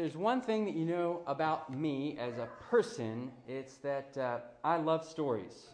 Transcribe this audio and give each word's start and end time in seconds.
there's 0.00 0.16
one 0.16 0.40
thing 0.40 0.64
that 0.64 0.74
you 0.74 0.86
know 0.86 1.20
about 1.26 1.70
me 1.76 2.16
as 2.18 2.38
a 2.38 2.48
person, 2.70 3.30
it's 3.46 3.74
that 3.78 4.16
uh, 4.16 4.38
I 4.64 4.78
love 4.78 5.06
stories. 5.06 5.66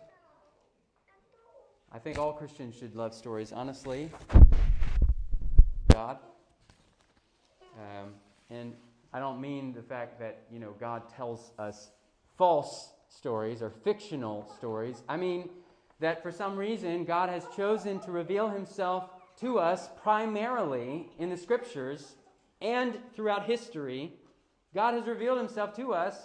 I 1.92 2.00
think 2.00 2.18
all 2.18 2.32
Christians 2.32 2.74
should 2.74 2.96
love 2.96 3.14
stories, 3.14 3.52
honestly. 3.52 4.10
God. 5.92 6.18
Um, 7.78 8.14
and 8.50 8.72
I 9.12 9.20
don't 9.20 9.40
mean 9.40 9.72
the 9.72 9.82
fact 9.82 10.18
that, 10.18 10.42
you 10.50 10.58
know, 10.58 10.74
God 10.80 11.08
tells 11.08 11.52
us 11.60 11.90
false 12.36 12.94
stories 13.08 13.62
or 13.62 13.70
fictional 13.70 14.52
stories. 14.58 15.04
I 15.08 15.16
mean 15.18 15.50
that 16.00 16.20
for 16.20 16.32
some 16.32 16.56
reason 16.56 17.04
God 17.04 17.28
has 17.28 17.46
chosen 17.56 18.00
to 18.00 18.10
reveal 18.10 18.48
himself 18.48 19.08
to 19.38 19.60
us 19.60 19.88
primarily 20.02 21.10
in 21.20 21.30
the 21.30 21.36
scriptures 21.36 22.16
and 22.60 22.98
throughout 23.14 23.46
history. 23.46 24.12
God 24.74 24.94
has 24.94 25.06
revealed 25.06 25.38
himself 25.38 25.74
to 25.76 25.94
us 25.94 26.16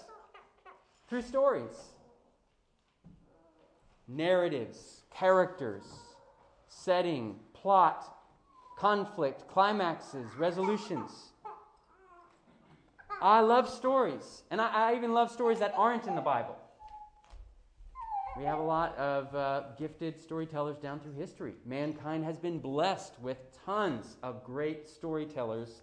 through 1.07 1.21
stories, 1.21 1.75
narratives, 4.07 5.01
characters, 5.13 5.83
setting, 6.67 7.35
plot, 7.53 8.17
conflict, 8.77 9.47
climaxes, 9.47 10.25
resolutions. 10.37 11.11
I 13.21 13.41
love 13.41 13.69
stories, 13.69 14.41
and 14.49 14.59
I, 14.59 14.91
I, 14.91 14.95
even 14.95 15.13
love 15.13 15.31
stories 15.31 15.59
that 15.59 15.73
aren't 15.77 16.07
in 16.07 16.15
the 16.15 16.21
Bible. 16.21 16.57
We 18.35 18.45
have 18.45 18.57
a 18.57 18.63
lot 18.63 18.97
of 18.97 19.35
uh, 19.35 19.63
gifted 19.77 20.19
storytellers 20.19 20.77
down 20.77 20.99
through 21.01 21.13
history. 21.13 21.53
Mankind 21.65 22.23
has 22.25 22.39
been 22.39 22.57
blessed 22.57 23.13
with 23.21 23.37
tons 23.65 24.17
of 24.23 24.43
great 24.43 24.89
storytellers 24.89 25.81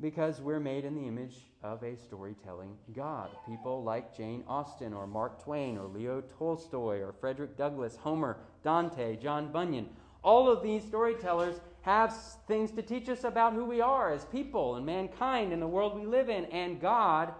because 0.00 0.40
we're 0.40 0.60
made 0.60 0.84
in 0.84 0.94
the 0.94 1.06
image 1.06 1.34
of 1.62 1.82
a 1.82 1.96
storytelling 1.96 2.76
God. 2.94 3.30
People 3.46 3.82
like 3.82 4.16
Jane 4.16 4.44
Austen 4.46 4.92
or 4.92 5.06
Mark 5.06 5.42
Twain 5.42 5.76
or 5.76 5.86
Leo 5.86 6.22
Tolstoy 6.38 7.00
or 7.00 7.12
Frederick 7.12 7.56
Douglass, 7.56 7.96
Homer, 7.96 8.38
Dante, 8.62 9.16
John 9.16 9.50
Bunyan. 9.50 9.88
All 10.22 10.48
of 10.48 10.62
these 10.62 10.84
storytellers 10.84 11.60
have 11.82 12.16
things 12.46 12.70
to 12.72 12.82
teach 12.82 13.08
us 13.08 13.24
about 13.24 13.54
who 13.54 13.64
we 13.64 13.80
are 13.80 14.12
as 14.12 14.24
people 14.26 14.76
and 14.76 14.86
mankind 14.86 15.52
and 15.52 15.60
the 15.60 15.66
world 15.66 15.98
we 15.98 16.06
live 16.06 16.28
in 16.28 16.44
and 16.46 16.80
God 16.80 17.32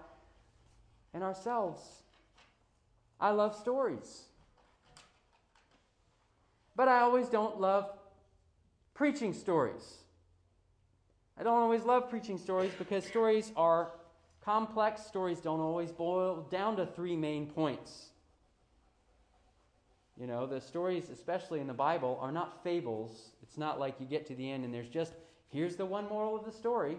and 1.14 1.22
ourselves. 1.22 1.80
I 3.20 3.30
love 3.30 3.54
stories. 3.54 4.24
But 6.74 6.88
I 6.88 7.00
always 7.00 7.28
don't 7.28 7.60
love 7.60 7.90
preaching 8.94 9.32
stories. 9.32 9.98
I 11.38 11.44
don't 11.44 11.60
always 11.60 11.84
love 11.84 12.10
preaching 12.10 12.36
stories 12.36 12.72
because 12.76 13.04
stories 13.04 13.52
are 13.56 13.92
complex. 14.44 15.06
Stories 15.06 15.38
don't 15.40 15.60
always 15.60 15.92
boil 15.92 16.46
down 16.50 16.76
to 16.76 16.86
three 16.86 17.14
main 17.14 17.46
points. 17.46 18.10
You 20.20 20.26
know, 20.26 20.46
the 20.46 20.60
stories, 20.60 21.10
especially 21.10 21.60
in 21.60 21.68
the 21.68 21.72
Bible, 21.72 22.18
are 22.20 22.32
not 22.32 22.64
fables. 22.64 23.30
It's 23.42 23.56
not 23.56 23.78
like 23.78 24.00
you 24.00 24.06
get 24.06 24.26
to 24.26 24.34
the 24.34 24.50
end 24.50 24.64
and 24.64 24.74
there's 24.74 24.88
just, 24.88 25.12
here's 25.50 25.76
the 25.76 25.86
one 25.86 26.08
moral 26.08 26.36
of 26.36 26.44
the 26.44 26.50
story. 26.50 26.98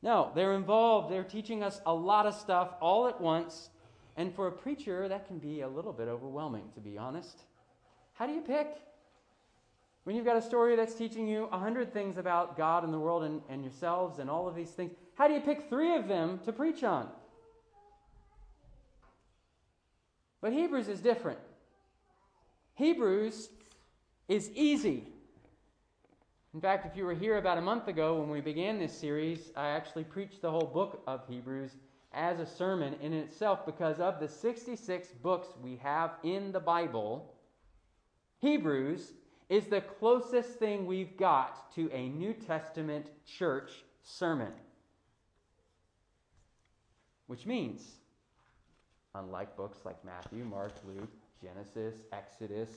No, 0.00 0.30
they're 0.36 0.54
involved. 0.54 1.12
They're 1.12 1.24
teaching 1.24 1.64
us 1.64 1.80
a 1.86 1.92
lot 1.92 2.24
of 2.24 2.34
stuff 2.34 2.74
all 2.80 3.08
at 3.08 3.20
once. 3.20 3.70
And 4.16 4.32
for 4.32 4.46
a 4.46 4.52
preacher, 4.52 5.08
that 5.08 5.26
can 5.26 5.38
be 5.38 5.62
a 5.62 5.68
little 5.68 5.92
bit 5.92 6.06
overwhelming, 6.06 6.70
to 6.74 6.80
be 6.80 6.96
honest. 6.96 7.42
How 8.12 8.26
do 8.26 8.32
you 8.32 8.42
pick? 8.42 8.76
When 10.10 10.16
you've 10.16 10.26
got 10.26 10.36
a 10.36 10.42
story 10.42 10.74
that's 10.74 10.94
teaching 10.94 11.28
you 11.28 11.48
a 11.52 11.56
hundred 11.56 11.92
things 11.92 12.16
about 12.16 12.56
God 12.56 12.82
and 12.82 12.92
the 12.92 12.98
world 12.98 13.22
and, 13.22 13.40
and 13.48 13.62
yourselves 13.62 14.18
and 14.18 14.28
all 14.28 14.48
of 14.48 14.56
these 14.56 14.70
things, 14.70 14.90
how 15.14 15.28
do 15.28 15.34
you 15.34 15.40
pick 15.40 15.68
three 15.68 15.94
of 15.94 16.08
them 16.08 16.40
to 16.46 16.52
preach 16.52 16.82
on? 16.82 17.06
But 20.40 20.52
Hebrews 20.52 20.88
is 20.88 20.98
different. 21.00 21.38
Hebrews 22.74 23.50
is 24.26 24.50
easy. 24.56 25.06
In 26.54 26.60
fact, 26.60 26.86
if 26.86 26.96
you 26.96 27.04
were 27.04 27.14
here 27.14 27.38
about 27.38 27.58
a 27.58 27.62
month 27.62 27.86
ago 27.86 28.18
when 28.18 28.30
we 28.30 28.40
began 28.40 28.80
this 28.80 28.92
series, 28.92 29.52
I 29.56 29.68
actually 29.68 30.02
preached 30.02 30.42
the 30.42 30.50
whole 30.50 30.66
book 30.66 31.04
of 31.06 31.20
Hebrews 31.28 31.76
as 32.12 32.40
a 32.40 32.46
sermon 32.46 32.96
in 33.00 33.12
itself 33.12 33.64
because 33.64 34.00
of 34.00 34.18
the 34.18 34.26
66 34.26 35.06
books 35.22 35.46
we 35.62 35.76
have 35.76 36.14
in 36.24 36.50
the 36.50 36.58
Bible. 36.58 37.32
Hebrews 38.40 39.12
is 39.50 39.66
the 39.66 39.80
closest 39.80 40.58
thing 40.60 40.86
we've 40.86 41.16
got 41.16 41.74
to 41.74 41.90
a 41.92 42.08
New 42.08 42.32
Testament 42.32 43.10
church 43.26 43.72
sermon. 44.02 44.52
Which 47.26 47.46
means, 47.46 47.82
unlike 49.16 49.56
books 49.56 49.78
like 49.84 50.02
Matthew, 50.04 50.44
Mark, 50.44 50.72
Luke, 50.86 51.10
Genesis, 51.42 51.96
Exodus, 52.12 52.70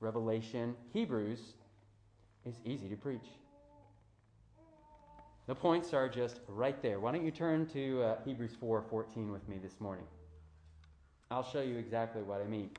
Revelation, 0.00 0.74
Hebrews 0.94 1.40
is 2.46 2.54
easy 2.64 2.88
to 2.88 2.96
preach. 2.96 3.28
The 5.46 5.54
points 5.54 5.92
are 5.92 6.08
just 6.08 6.40
right 6.48 6.80
there. 6.80 6.98
Why 6.98 7.12
don't 7.12 7.24
you 7.24 7.30
turn 7.30 7.66
to 7.68 8.02
uh, 8.02 8.16
Hebrews 8.24 8.56
4:14 8.62 9.30
with 9.30 9.46
me 9.48 9.58
this 9.58 9.80
morning? 9.80 10.06
I'll 11.30 11.42
show 11.42 11.60
you 11.60 11.76
exactly 11.76 12.22
what 12.22 12.40
I 12.40 12.44
mean. 12.44 12.70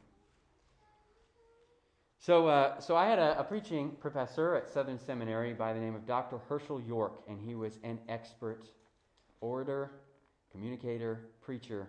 So, 2.22 2.50
uh, 2.50 2.80
so 2.80 2.96
I 2.96 3.08
had 3.08 3.18
a, 3.18 3.40
a, 3.40 3.44
preaching 3.44 3.94
professor 4.00 4.54
at 4.54 4.70
Southern 4.70 5.00
Seminary 5.00 5.54
by 5.54 5.74
the 5.74 5.80
name 5.80 5.96
of 5.96 6.06
Dr. 6.06 6.38
Hershael 6.48 6.88
York, 6.88 7.24
and 7.28 7.40
he 7.42 7.56
was 7.56 7.80
an 7.84 7.98
expert 8.10 8.70
orator, 9.40 9.90
communicator, 10.52 11.22
preacher. 11.42 11.88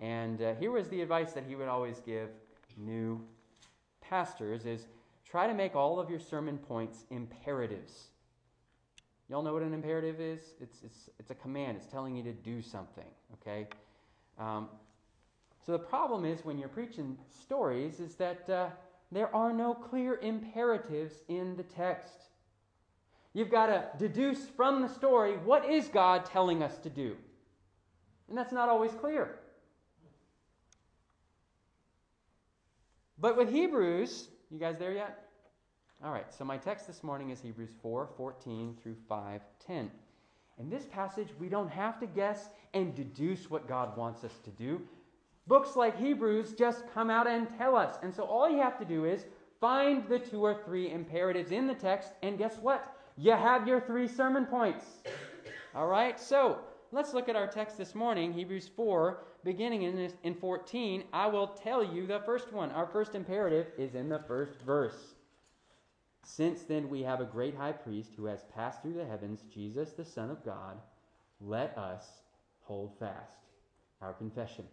And 0.00 0.42
uh, 0.42 0.54
here 0.56 0.72
was 0.72 0.88
the 0.88 1.00
advice 1.00 1.32
that 1.34 1.44
he 1.46 1.54
would 1.54 1.68
always 1.68 2.00
give 2.00 2.30
new 2.76 3.24
pastors 4.00 4.66
is 4.66 4.86
try 5.24 5.46
to 5.46 5.54
make 5.54 5.76
all 5.76 6.00
of 6.00 6.10
your 6.10 6.18
sermon 6.18 6.58
points 6.58 7.04
imperatives. 7.10 8.08
Y'all 9.28 9.44
know 9.44 9.52
what 9.52 9.62
an 9.62 9.74
imperative 9.74 10.20
is? 10.20 10.54
It's, 10.60 10.82
it's, 10.82 11.08
it's 11.20 11.30
a 11.30 11.36
command. 11.36 11.76
It's 11.76 11.86
telling 11.86 12.16
you 12.16 12.24
to 12.24 12.32
do 12.32 12.60
something, 12.62 13.06
okay? 13.34 13.68
Um, 14.40 14.70
so 15.64 15.70
the 15.70 15.78
problem 15.78 16.24
is 16.24 16.44
when 16.44 16.58
you're 16.58 16.68
preaching 16.68 17.16
stories 17.30 18.00
is 18.00 18.16
that 18.16 18.50
uh, 18.50 18.70
there 19.10 19.34
are 19.34 19.52
no 19.52 19.74
clear 19.74 20.18
imperatives 20.20 21.14
in 21.28 21.56
the 21.56 21.62
text. 21.62 22.28
You've 23.32 23.50
got 23.50 23.66
to 23.66 23.88
deduce 23.98 24.46
from 24.48 24.82
the 24.82 24.88
story 24.88 25.36
what 25.36 25.68
is 25.68 25.88
God 25.88 26.24
telling 26.26 26.62
us 26.62 26.76
to 26.78 26.90
do. 26.90 27.16
And 28.28 28.36
that's 28.36 28.52
not 28.52 28.68
always 28.68 28.92
clear. 28.92 29.38
But 33.18 33.36
with 33.36 33.50
Hebrews, 33.50 34.28
you 34.50 34.58
guys 34.58 34.76
there 34.78 34.92
yet? 34.92 35.28
All 36.04 36.12
right, 36.12 36.32
so 36.32 36.44
my 36.44 36.56
text 36.56 36.86
this 36.86 37.02
morning 37.02 37.30
is 37.30 37.40
Hebrews 37.40 37.72
4 37.82 38.08
14 38.16 38.76
through 38.80 38.96
5 39.08 39.40
10. 39.66 39.90
In 40.58 40.70
this 40.70 40.86
passage, 40.86 41.28
we 41.38 41.48
don't 41.48 41.70
have 41.70 41.98
to 42.00 42.06
guess 42.06 42.50
and 42.74 42.94
deduce 42.94 43.50
what 43.50 43.68
God 43.68 43.96
wants 43.96 44.24
us 44.24 44.38
to 44.44 44.50
do. 44.50 44.80
Books 45.48 45.76
like 45.76 45.98
Hebrews 45.98 46.52
just 46.52 46.84
come 46.92 47.08
out 47.08 47.26
and 47.26 47.48
tell 47.56 47.74
us. 47.74 47.96
And 48.02 48.14
so 48.14 48.24
all 48.24 48.50
you 48.50 48.58
have 48.58 48.78
to 48.78 48.84
do 48.84 49.06
is 49.06 49.24
find 49.60 50.06
the 50.06 50.18
two 50.18 50.44
or 50.44 50.54
three 50.62 50.92
imperatives 50.92 51.52
in 51.52 51.66
the 51.66 51.74
text, 51.74 52.12
and 52.22 52.36
guess 52.36 52.58
what? 52.58 52.94
You 53.16 53.32
have 53.32 53.66
your 53.66 53.80
three 53.80 54.06
sermon 54.06 54.44
points. 54.44 54.84
All 55.74 55.86
right, 55.86 56.20
so 56.20 56.58
let's 56.92 57.14
look 57.14 57.30
at 57.30 57.34
our 57.34 57.46
text 57.46 57.78
this 57.78 57.94
morning, 57.94 58.30
Hebrews 58.30 58.68
4, 58.76 59.24
beginning 59.42 59.82
in, 59.82 60.12
in 60.22 60.34
14. 60.34 61.04
I 61.14 61.26
will 61.26 61.48
tell 61.48 61.82
you 61.82 62.06
the 62.06 62.20
first 62.20 62.52
one. 62.52 62.70
Our 62.72 62.86
first 62.86 63.14
imperative 63.14 63.68
is 63.78 63.94
in 63.94 64.10
the 64.10 64.20
first 64.28 64.60
verse. 64.60 65.14
Since 66.24 66.64
then 66.64 66.90
we 66.90 67.02
have 67.02 67.20
a 67.22 67.24
great 67.24 67.56
high 67.56 67.72
priest 67.72 68.10
who 68.14 68.26
has 68.26 68.44
passed 68.54 68.82
through 68.82 68.94
the 68.94 69.06
heavens, 69.06 69.44
Jesus, 69.52 69.92
the 69.92 70.04
Son 70.04 70.30
of 70.30 70.44
God, 70.44 70.76
let 71.40 71.76
us 71.78 72.06
hold 72.60 72.98
fast 72.98 73.38
our 74.02 74.12
confession. 74.12 74.66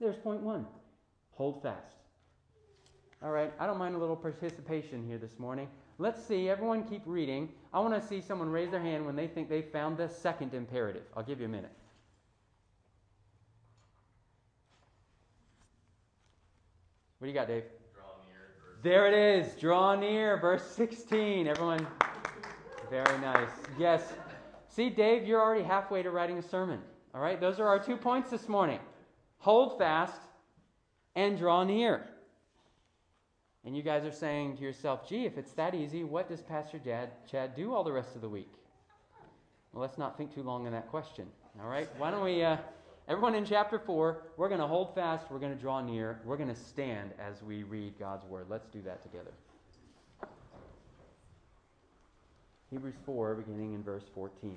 There's 0.00 0.16
point 0.16 0.40
one 0.40 0.66
hold 1.32 1.62
fast. 1.62 1.96
All 3.22 3.30
right, 3.30 3.52
I 3.58 3.66
don't 3.66 3.76
mind 3.76 3.94
a 3.94 3.98
little 3.98 4.16
participation 4.16 5.06
here 5.06 5.18
this 5.18 5.38
morning. 5.38 5.68
Let's 5.98 6.24
see, 6.24 6.48
everyone 6.48 6.84
keep 6.84 7.02
reading. 7.04 7.50
I 7.74 7.80
want 7.80 7.94
to 8.00 8.06
see 8.06 8.22
someone 8.22 8.48
raise 8.48 8.70
their 8.70 8.80
hand 8.80 9.04
when 9.04 9.14
they 9.14 9.26
think 9.26 9.50
they 9.50 9.60
found 9.60 9.98
the 9.98 10.08
second 10.08 10.54
imperative. 10.54 11.02
I'll 11.14 11.22
give 11.22 11.38
you 11.38 11.44
a 11.44 11.50
minute. 11.50 11.72
What 17.18 17.26
do 17.26 17.32
you 17.32 17.38
got, 17.38 17.48
Dave? 17.48 17.64
There 18.82 19.06
it 19.06 19.44
is. 19.44 19.54
Draw 19.60 19.96
near, 19.96 20.38
verse 20.38 20.64
16. 20.64 21.46
Everyone, 21.46 21.86
very 22.88 23.18
nice. 23.20 23.50
Yes. 23.78 24.14
See, 24.68 24.88
Dave, 24.88 25.26
you're 25.26 25.42
already 25.42 25.62
halfway 25.62 26.02
to 26.02 26.10
writing 26.10 26.38
a 26.38 26.42
sermon. 26.42 26.80
All 27.14 27.20
right, 27.20 27.38
those 27.38 27.60
are 27.60 27.66
our 27.66 27.78
two 27.78 27.98
points 27.98 28.30
this 28.30 28.48
morning 28.48 28.80
hold 29.40 29.76
fast, 29.78 30.20
and 31.16 31.36
draw 31.36 31.64
near. 31.64 32.06
And 33.64 33.76
you 33.76 33.82
guys 33.82 34.04
are 34.04 34.12
saying 34.12 34.56
to 34.56 34.62
yourself, 34.62 35.06
gee, 35.08 35.26
if 35.26 35.36
it's 35.36 35.52
that 35.52 35.74
easy, 35.74 36.04
what 36.04 36.28
does 36.28 36.40
Pastor 36.40 36.78
Chad, 36.78 37.10
Chad 37.30 37.54
do 37.54 37.74
all 37.74 37.84
the 37.84 37.92
rest 37.92 38.14
of 38.14 38.22
the 38.22 38.28
week? 38.28 38.50
Well, 39.72 39.82
let's 39.82 39.98
not 39.98 40.16
think 40.16 40.34
too 40.34 40.42
long 40.42 40.66
on 40.66 40.72
that 40.72 40.88
question. 40.88 41.26
All 41.60 41.68
right? 41.68 41.88
Why 41.98 42.10
don't 42.10 42.24
we, 42.24 42.42
uh, 42.42 42.56
everyone 43.08 43.34
in 43.34 43.44
chapter 43.44 43.78
4, 43.78 44.22
we're 44.36 44.48
going 44.48 44.60
to 44.60 44.66
hold 44.66 44.94
fast, 44.94 45.30
we're 45.30 45.38
going 45.38 45.54
to 45.54 45.60
draw 45.60 45.82
near, 45.82 46.20
we're 46.24 46.38
going 46.38 46.48
to 46.48 46.60
stand 46.60 47.10
as 47.18 47.42
we 47.42 47.62
read 47.64 47.98
God's 47.98 48.24
word. 48.24 48.46
Let's 48.48 48.68
do 48.68 48.80
that 48.82 49.02
together. 49.02 49.32
Hebrews 52.70 52.94
4, 53.04 53.34
beginning 53.34 53.74
in 53.74 53.82
verse 53.82 54.04
14. 54.14 54.56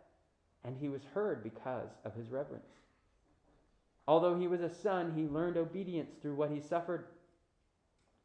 and 0.63 0.75
he 0.79 0.89
was 0.89 1.01
heard 1.13 1.43
because 1.43 1.89
of 2.05 2.13
his 2.13 2.29
reverence. 2.29 2.65
Although 4.07 4.37
he 4.37 4.47
was 4.47 4.61
a 4.61 4.73
son, 4.73 5.13
he 5.15 5.23
learned 5.23 5.57
obedience 5.57 6.11
through 6.21 6.35
what 6.35 6.51
he 6.51 6.59
suffered, 6.59 7.05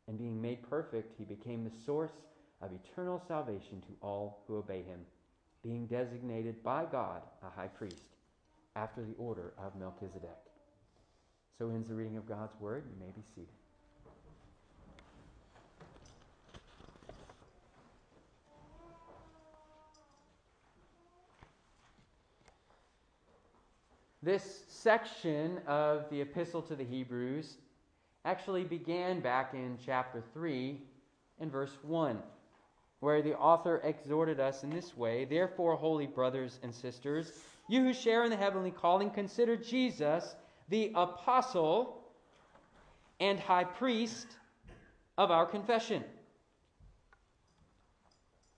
and 0.08 0.18
being 0.18 0.40
made 0.40 0.68
perfect, 0.68 1.14
he 1.18 1.24
became 1.24 1.64
the 1.64 1.84
source 1.84 2.12
of 2.62 2.70
eternal 2.72 3.22
salvation 3.26 3.80
to 3.82 4.06
all 4.06 4.44
who 4.46 4.56
obey 4.56 4.82
him, 4.82 5.00
being 5.62 5.86
designated 5.86 6.62
by 6.62 6.84
God 6.84 7.22
a 7.42 7.50
high 7.50 7.68
priest 7.68 8.16
after 8.74 9.02
the 9.02 9.14
order 9.18 9.52
of 9.58 9.76
Melchizedek. 9.78 10.30
So 11.58 11.70
ends 11.70 11.88
the 11.88 11.94
reading 11.94 12.16
of 12.16 12.28
God's 12.28 12.58
word. 12.60 12.84
You 12.88 13.04
may 13.04 13.12
be 13.12 13.22
seated. 13.34 13.48
This 24.26 24.64
section 24.67 25.61
of 25.69 26.11
the 26.11 26.20
epistle 26.20 26.61
to 26.62 26.75
the 26.75 26.82
Hebrews 26.82 27.58
actually 28.25 28.64
began 28.64 29.20
back 29.20 29.55
in 29.55 29.78
chapter 29.87 30.20
3 30.34 30.82
and 31.38 31.52
verse 31.52 31.78
1 31.82 32.20
where 32.99 33.23
the 33.23 33.38
author 33.38 33.81
exhorted 33.84 34.40
us 34.40 34.64
in 34.64 34.70
this 34.70 34.96
way 34.96 35.26
Therefore, 35.26 35.76
holy 35.76 36.08
brothers 36.08 36.58
and 36.64 36.75
sisters, 36.75 37.34
you 37.69 37.84
who 37.84 37.94
share 37.94 38.25
in 38.25 38.31
the 38.31 38.37
heavenly 38.37 38.73
calling, 38.73 39.11
consider 39.11 39.56
Jesus 39.56 40.34
the 40.70 40.90
apostle 40.96 42.02
and 43.20 43.38
high 43.38 43.62
priest 43.62 44.26
of 45.19 45.31
our 45.31 45.46
confession. 45.46 46.02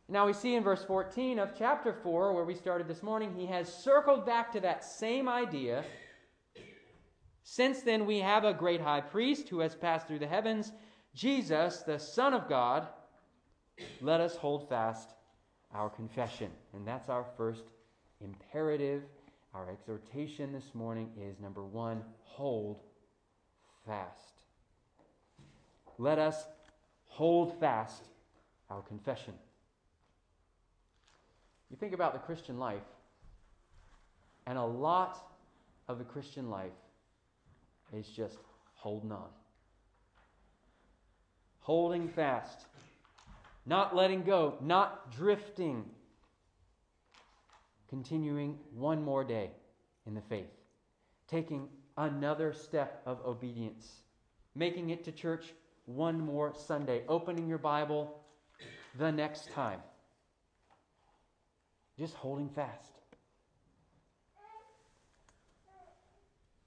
Now 0.09 0.27
we 0.27 0.33
see 0.33 0.55
in 0.55 0.63
verse 0.63 0.85
14 0.85 1.39
of 1.39 1.53
chapter 1.57 1.93
4, 1.93 2.33
where 2.33 2.45
we 2.45 2.55
started 2.55 2.89
this 2.89 3.03
morning, 3.03 3.35
he 3.37 3.47
has 3.47 3.73
circled 3.73 4.25
back 4.25 4.53
to 4.53 4.61
that 4.61 4.85
same 4.85 5.29
idea. 5.29 5.85
Since 7.43 7.83
then, 7.83 8.07
we 8.07 8.19
have 8.19 8.45
a 8.45 8.55
great 8.55 8.81
high 8.81 9.03
priest 9.03 9.49
who 9.49 9.61
has 9.61 9.75
passed 9.75 10.07
through 10.07 10.21
the 10.21 10.27
heavens, 10.27 10.73
Jesus, 11.15 11.79
the 11.79 11.99
Son 11.99 12.33
of 12.33 12.49
God 12.49 12.89
let 14.01 14.21
us 14.21 14.37
hold 14.37 14.69
fast 14.69 15.11
our 15.73 15.91
confession. 15.91 16.51
And 16.73 16.87
that's 16.87 17.09
our 17.09 17.25
first 17.37 17.65
imperative. 18.21 19.03
Our 19.55 19.71
exhortation 19.71 20.53
this 20.53 20.75
morning 20.75 21.11
is 21.21 21.41
number 21.41 21.65
one 21.65 22.03
hold 22.23 22.81
fast. 23.87 24.43
Let 25.99 26.19
us 26.19 26.47
hold 27.07 27.59
fast 27.59 28.05
our 28.71 28.83
confession. 28.83 29.35
You 31.71 31.77
think 31.77 31.93
about 31.93 32.13
the 32.15 32.19
Christian 32.19 32.59
life, 32.59 32.83
and 34.47 34.59
a 34.59 34.65
lot 34.65 35.19
of 35.87 35.99
the 35.99 36.05
Christian 36.05 36.51
life 36.51 36.73
is 37.93 38.07
just 38.09 38.39
holding 38.75 39.13
on, 39.13 39.29
holding 41.61 42.09
fast. 42.09 42.67
Not 43.67 43.95
letting 43.95 44.23
go, 44.23 44.55
not 44.63 45.13
drifting, 45.15 45.85
continuing 47.91 48.59
one 48.75 49.03
more 49.03 49.25
day 49.25 49.51
in 50.07 50.15
the 50.15 50.23
faith, 50.23 50.49
taking 51.27 51.69
another 51.99 52.55
step 52.55 53.03
of 53.05 53.21
obedience, 53.27 53.87
making 54.55 54.89
it 54.89 55.05
to 55.05 55.13
church 55.13 55.53
one 55.85 56.19
more 56.19 56.55
Sunday, 56.55 57.03
opening 57.09 57.47
your 57.47 57.59
Bible 57.59 58.19
the 58.99 59.13
next 59.13 59.51
time, 59.51 59.81
just 61.99 62.15
holding 62.15 62.49
fast. 62.49 62.93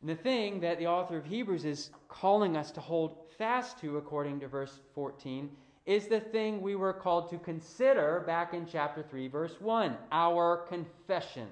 And 0.01 0.09
the 0.09 0.15
thing 0.15 0.59
that 0.61 0.79
the 0.79 0.87
author 0.87 1.17
of 1.17 1.25
Hebrews 1.25 1.63
is 1.63 1.91
calling 2.07 2.57
us 2.57 2.71
to 2.71 2.81
hold 2.81 3.29
fast 3.37 3.79
to, 3.79 3.97
according 3.97 4.39
to 4.39 4.47
verse 4.47 4.79
14, 4.95 5.49
is 5.85 6.07
the 6.07 6.19
thing 6.19 6.61
we 6.61 6.75
were 6.75 6.93
called 6.93 7.29
to 7.29 7.37
consider 7.37 8.23
back 8.25 8.53
in 8.53 8.65
chapter 8.65 9.03
3, 9.03 9.27
verse 9.27 9.55
1 9.59 9.95
our 10.11 10.65
confession. 10.67 11.47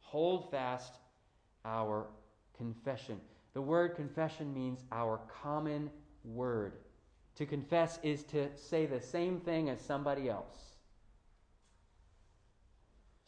Hold 0.00 0.50
fast 0.50 0.94
our 1.64 2.06
confession. 2.56 3.20
The 3.54 3.62
word 3.62 3.96
confession 3.96 4.54
means 4.54 4.84
our 4.92 5.20
common 5.42 5.90
word. 6.24 6.74
To 7.36 7.46
confess 7.46 7.98
is 8.02 8.22
to 8.24 8.48
say 8.56 8.86
the 8.86 9.00
same 9.00 9.40
thing 9.40 9.68
as 9.68 9.80
somebody 9.80 10.28
else. 10.28 10.77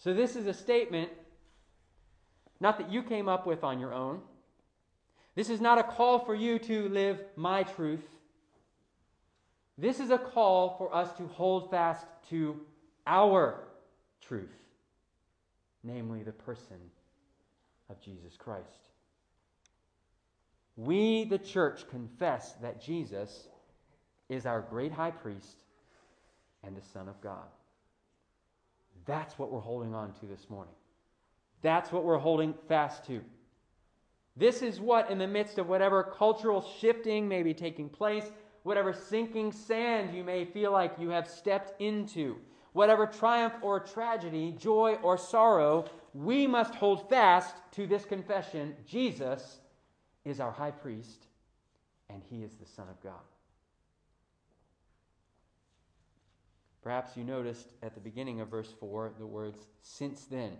So, 0.01 0.15
this 0.15 0.35
is 0.35 0.47
a 0.47 0.55
statement 0.55 1.11
not 2.59 2.79
that 2.79 2.91
you 2.91 3.03
came 3.03 3.29
up 3.29 3.47
with 3.47 3.65
on 3.65 3.79
your 3.79 3.95
own. 3.95 4.21
This 5.35 5.49
is 5.49 5.61
not 5.61 5.79
a 5.79 5.83
call 5.83 6.19
for 6.19 6.35
you 6.35 6.59
to 6.59 6.89
live 6.89 7.19
my 7.37 7.63
truth. 7.63 8.05
This 9.79 10.01
is 10.01 10.11
a 10.11 10.19
call 10.19 10.77
for 10.77 10.95
us 10.95 11.13
to 11.15 11.27
hold 11.29 11.71
fast 11.71 12.05
to 12.29 12.61
our 13.07 13.61
truth, 14.21 14.53
namely 15.83 16.23
the 16.23 16.33
person 16.33 16.77
of 17.89 17.99
Jesus 18.01 18.37
Christ. 18.37 18.89
We, 20.77 21.25
the 21.25 21.39
church, 21.39 21.89
confess 21.89 22.53
that 22.63 22.83
Jesus 22.83 23.49
is 24.29 24.45
our 24.45 24.61
great 24.61 24.93
high 24.93 25.11
priest 25.11 25.65
and 26.63 26.77
the 26.77 26.83
Son 26.83 27.09
of 27.09 27.21
God. 27.23 27.49
That's 29.07 29.39
what 29.39 29.51
we're 29.51 29.61
holding 29.61 29.95
on 29.95 30.13
to 30.21 30.27
this 30.27 30.49
morning. 30.49 30.75
That's 31.63 31.93
what 31.93 32.05
we're 32.05 32.19
holding 32.19 32.55
fast 32.69 33.05
to. 33.07 33.23
This 34.37 34.63
is 34.63 34.81
what, 34.81 35.11
in 35.11 35.19
the 35.19 35.27
midst 35.27 35.59
of 35.59 35.69
whatever 35.69 36.03
cultural 36.03 36.65
shifting 36.81 37.29
may 37.29 37.43
be 37.43 37.53
taking 37.53 37.89
place, 37.89 38.25
whatever 38.63 38.93
sinking 38.93 39.53
sand 39.53 40.15
you 40.15 40.25
may 40.25 40.45
feel 40.45 40.73
like 40.73 40.99
you 40.99 41.11
have 41.11 41.29
stepped 41.29 41.81
into, 41.81 42.37
whatever 42.73 43.07
triumph 43.07 43.55
or 43.63 43.81
tragedy, 43.81 44.55
joy 44.59 44.97
or 45.03 45.19
sorrow, 45.19 45.85
we 46.15 46.47
must 46.47 46.75
hold 46.75 47.09
fast 47.09 47.57
to 47.73 47.87
this 47.87 48.05
confession 48.05 48.75
Jesus 48.87 49.61
is 50.25 50.41
our 50.41 50.53
high 50.53 50.71
priest, 50.71 51.27
and 52.09 52.23
he 52.23 52.43
is 52.43 52.53
the 52.55 52.67
Son 52.67 52.89
of 52.89 53.01
God. 53.03 53.21
Perhaps 56.83 57.17
you 57.17 57.25
noticed 57.25 57.75
at 57.83 57.95
the 57.95 58.01
beginning 58.01 58.41
of 58.41 58.49
verse 58.49 58.73
4 58.81 59.13
the 59.19 59.27
words, 59.27 59.67
since 59.83 60.25
then. 60.25 60.53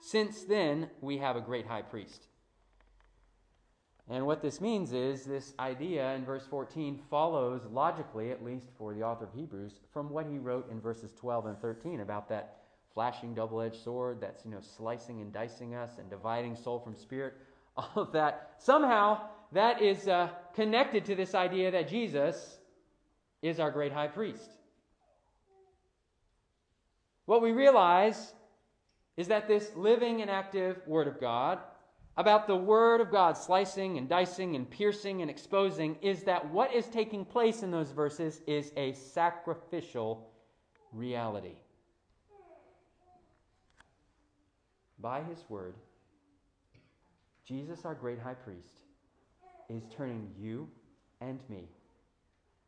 Since 0.00 0.44
then, 0.44 0.90
we 1.00 1.18
have 1.18 1.36
a 1.36 1.40
great 1.40 1.66
high 1.66 1.82
priest. 1.82 2.26
And 4.08 4.26
what 4.26 4.42
this 4.42 4.60
means 4.60 4.92
is 4.92 5.24
this 5.24 5.54
idea 5.60 6.14
in 6.14 6.24
verse 6.24 6.44
14 6.44 6.98
follows 7.08 7.62
logically, 7.70 8.32
at 8.32 8.44
least 8.44 8.66
for 8.76 8.92
the 8.92 9.04
author 9.04 9.26
of 9.26 9.32
Hebrews, 9.32 9.74
from 9.92 10.10
what 10.10 10.26
he 10.26 10.38
wrote 10.38 10.68
in 10.70 10.80
verses 10.80 11.12
12 11.12 11.46
and 11.46 11.58
13 11.60 12.00
about 12.00 12.28
that 12.30 12.56
flashing 12.92 13.34
double 13.34 13.60
edged 13.60 13.80
sword 13.84 14.20
that's 14.20 14.44
you 14.44 14.50
know 14.50 14.60
slicing 14.60 15.20
and 15.20 15.32
dicing 15.32 15.76
us 15.76 15.98
and 15.98 16.10
dividing 16.10 16.56
soul 16.56 16.80
from 16.80 16.96
spirit. 16.96 17.34
All 17.76 18.02
of 18.02 18.12
that. 18.12 18.54
Somehow, 18.58 19.20
that 19.52 19.80
is 19.80 20.08
uh, 20.08 20.30
connected 20.54 21.04
to 21.04 21.14
this 21.14 21.34
idea 21.36 21.70
that 21.70 21.88
Jesus 21.88 22.58
is 23.42 23.60
our 23.60 23.70
great 23.70 23.92
high 23.92 24.08
priest. 24.08 24.50
What 27.26 27.42
we 27.42 27.52
realize 27.52 28.32
is 29.16 29.28
that 29.28 29.46
this 29.46 29.70
living 29.76 30.20
and 30.22 30.30
active 30.30 30.80
Word 30.86 31.06
of 31.06 31.20
God 31.20 31.58
about 32.16 32.46
the 32.46 32.56
Word 32.56 33.00
of 33.00 33.10
God 33.10 33.36
slicing 33.36 33.98
and 33.98 34.08
dicing 34.08 34.56
and 34.56 34.68
piercing 34.68 35.22
and 35.22 35.30
exposing 35.30 35.96
is 36.02 36.22
that 36.24 36.50
what 36.50 36.74
is 36.74 36.86
taking 36.86 37.24
place 37.24 37.62
in 37.62 37.70
those 37.70 37.92
verses 37.92 38.40
is 38.46 38.72
a 38.76 38.92
sacrificial 38.92 40.30
reality. 40.92 41.54
By 44.98 45.22
His 45.22 45.44
Word, 45.48 45.74
Jesus, 47.46 47.84
our 47.84 47.94
great 47.94 48.18
high 48.18 48.34
priest, 48.34 48.82
is 49.68 49.84
turning 49.96 50.30
you 50.38 50.68
and 51.20 51.40
me 51.48 51.68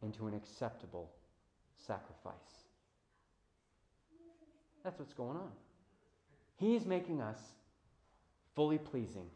into 0.02 0.26
an 0.26 0.34
acceptable 0.34 1.10
sacrifice. 1.76 2.34
That's 4.84 4.98
what's 4.98 5.14
going 5.14 5.36
on. 5.36 5.50
He's 6.56 6.86
making 6.86 7.20
us 7.20 7.38
fully 8.54 8.78
pleasing 8.78 9.26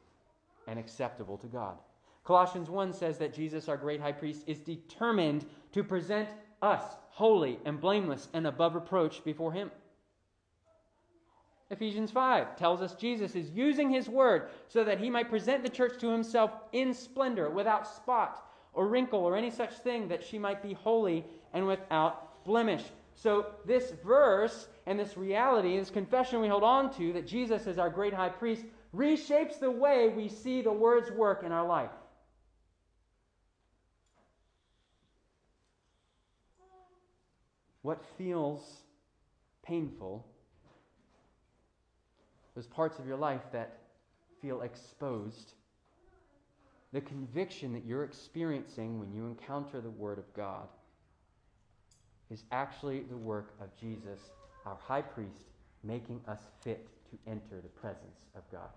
and 0.66 0.78
acceptable 0.78 1.38
to 1.38 1.46
God. 1.46 1.76
Colossians 2.24 2.68
1 2.68 2.92
says 2.92 3.18
that 3.18 3.34
Jesus, 3.34 3.68
our 3.68 3.76
great 3.76 4.00
high 4.00 4.12
priest, 4.12 4.42
is 4.46 4.58
determined 4.58 5.46
to 5.72 5.84
present 5.84 6.28
us 6.62 6.82
holy 7.10 7.58
and 7.64 7.80
blameless 7.80 8.28
and 8.32 8.46
above 8.46 8.74
reproach 8.74 9.22
before 9.24 9.52
him. 9.52 9.70
Ephesians 11.70 12.10
5 12.10 12.56
tells 12.56 12.80
us 12.80 12.94
Jesus 12.94 13.34
is 13.34 13.50
using 13.50 13.90
his 13.90 14.08
word 14.08 14.50
so 14.68 14.84
that 14.84 15.00
he 15.00 15.10
might 15.10 15.30
present 15.30 15.62
the 15.62 15.68
church 15.68 15.98
to 16.00 16.08
himself 16.08 16.52
in 16.72 16.94
splendor, 16.94 17.50
without 17.50 17.88
spot 17.88 18.45
or 18.76 18.86
wrinkle 18.86 19.20
or 19.20 19.36
any 19.36 19.50
such 19.50 19.72
thing, 19.78 20.06
that 20.08 20.22
she 20.22 20.38
might 20.38 20.62
be 20.62 20.74
holy 20.74 21.24
and 21.52 21.66
without 21.66 22.44
blemish. 22.44 22.84
So, 23.14 23.46
this 23.64 23.92
verse 24.04 24.68
and 24.84 25.00
this 25.00 25.16
reality, 25.16 25.78
this 25.78 25.90
confession 25.90 26.40
we 26.40 26.48
hold 26.48 26.62
on 26.62 26.94
to 26.98 27.14
that 27.14 27.26
Jesus 27.26 27.66
is 27.66 27.78
our 27.78 27.88
great 27.88 28.12
high 28.12 28.28
priest, 28.28 28.64
reshapes 28.94 29.58
the 29.58 29.70
way 29.70 30.10
we 30.10 30.28
see 30.28 30.60
the 30.60 30.72
word's 30.72 31.10
work 31.10 31.42
in 31.42 31.50
our 31.50 31.66
life. 31.66 31.90
What 37.80 38.04
feels 38.18 38.82
painful, 39.62 40.26
those 42.54 42.66
parts 42.66 42.98
of 42.98 43.06
your 43.06 43.16
life 43.16 43.42
that 43.52 43.78
feel 44.42 44.60
exposed, 44.60 45.54
the 46.96 47.02
conviction 47.02 47.74
that 47.74 47.84
you're 47.84 48.04
experiencing 48.04 48.98
when 48.98 49.12
you 49.12 49.26
encounter 49.26 49.82
the 49.82 49.90
Word 49.90 50.16
of 50.16 50.24
God 50.32 50.66
is 52.30 52.44
actually 52.50 53.00
the 53.00 53.16
work 53.18 53.52
of 53.60 53.68
Jesus, 53.78 54.30
our 54.64 54.78
high 54.82 55.02
priest, 55.02 55.44
making 55.84 56.22
us 56.26 56.38
fit 56.62 56.88
to 57.10 57.30
enter 57.30 57.60
the 57.62 57.68
presence 57.68 58.24
of 58.34 58.50
God. 58.50 58.70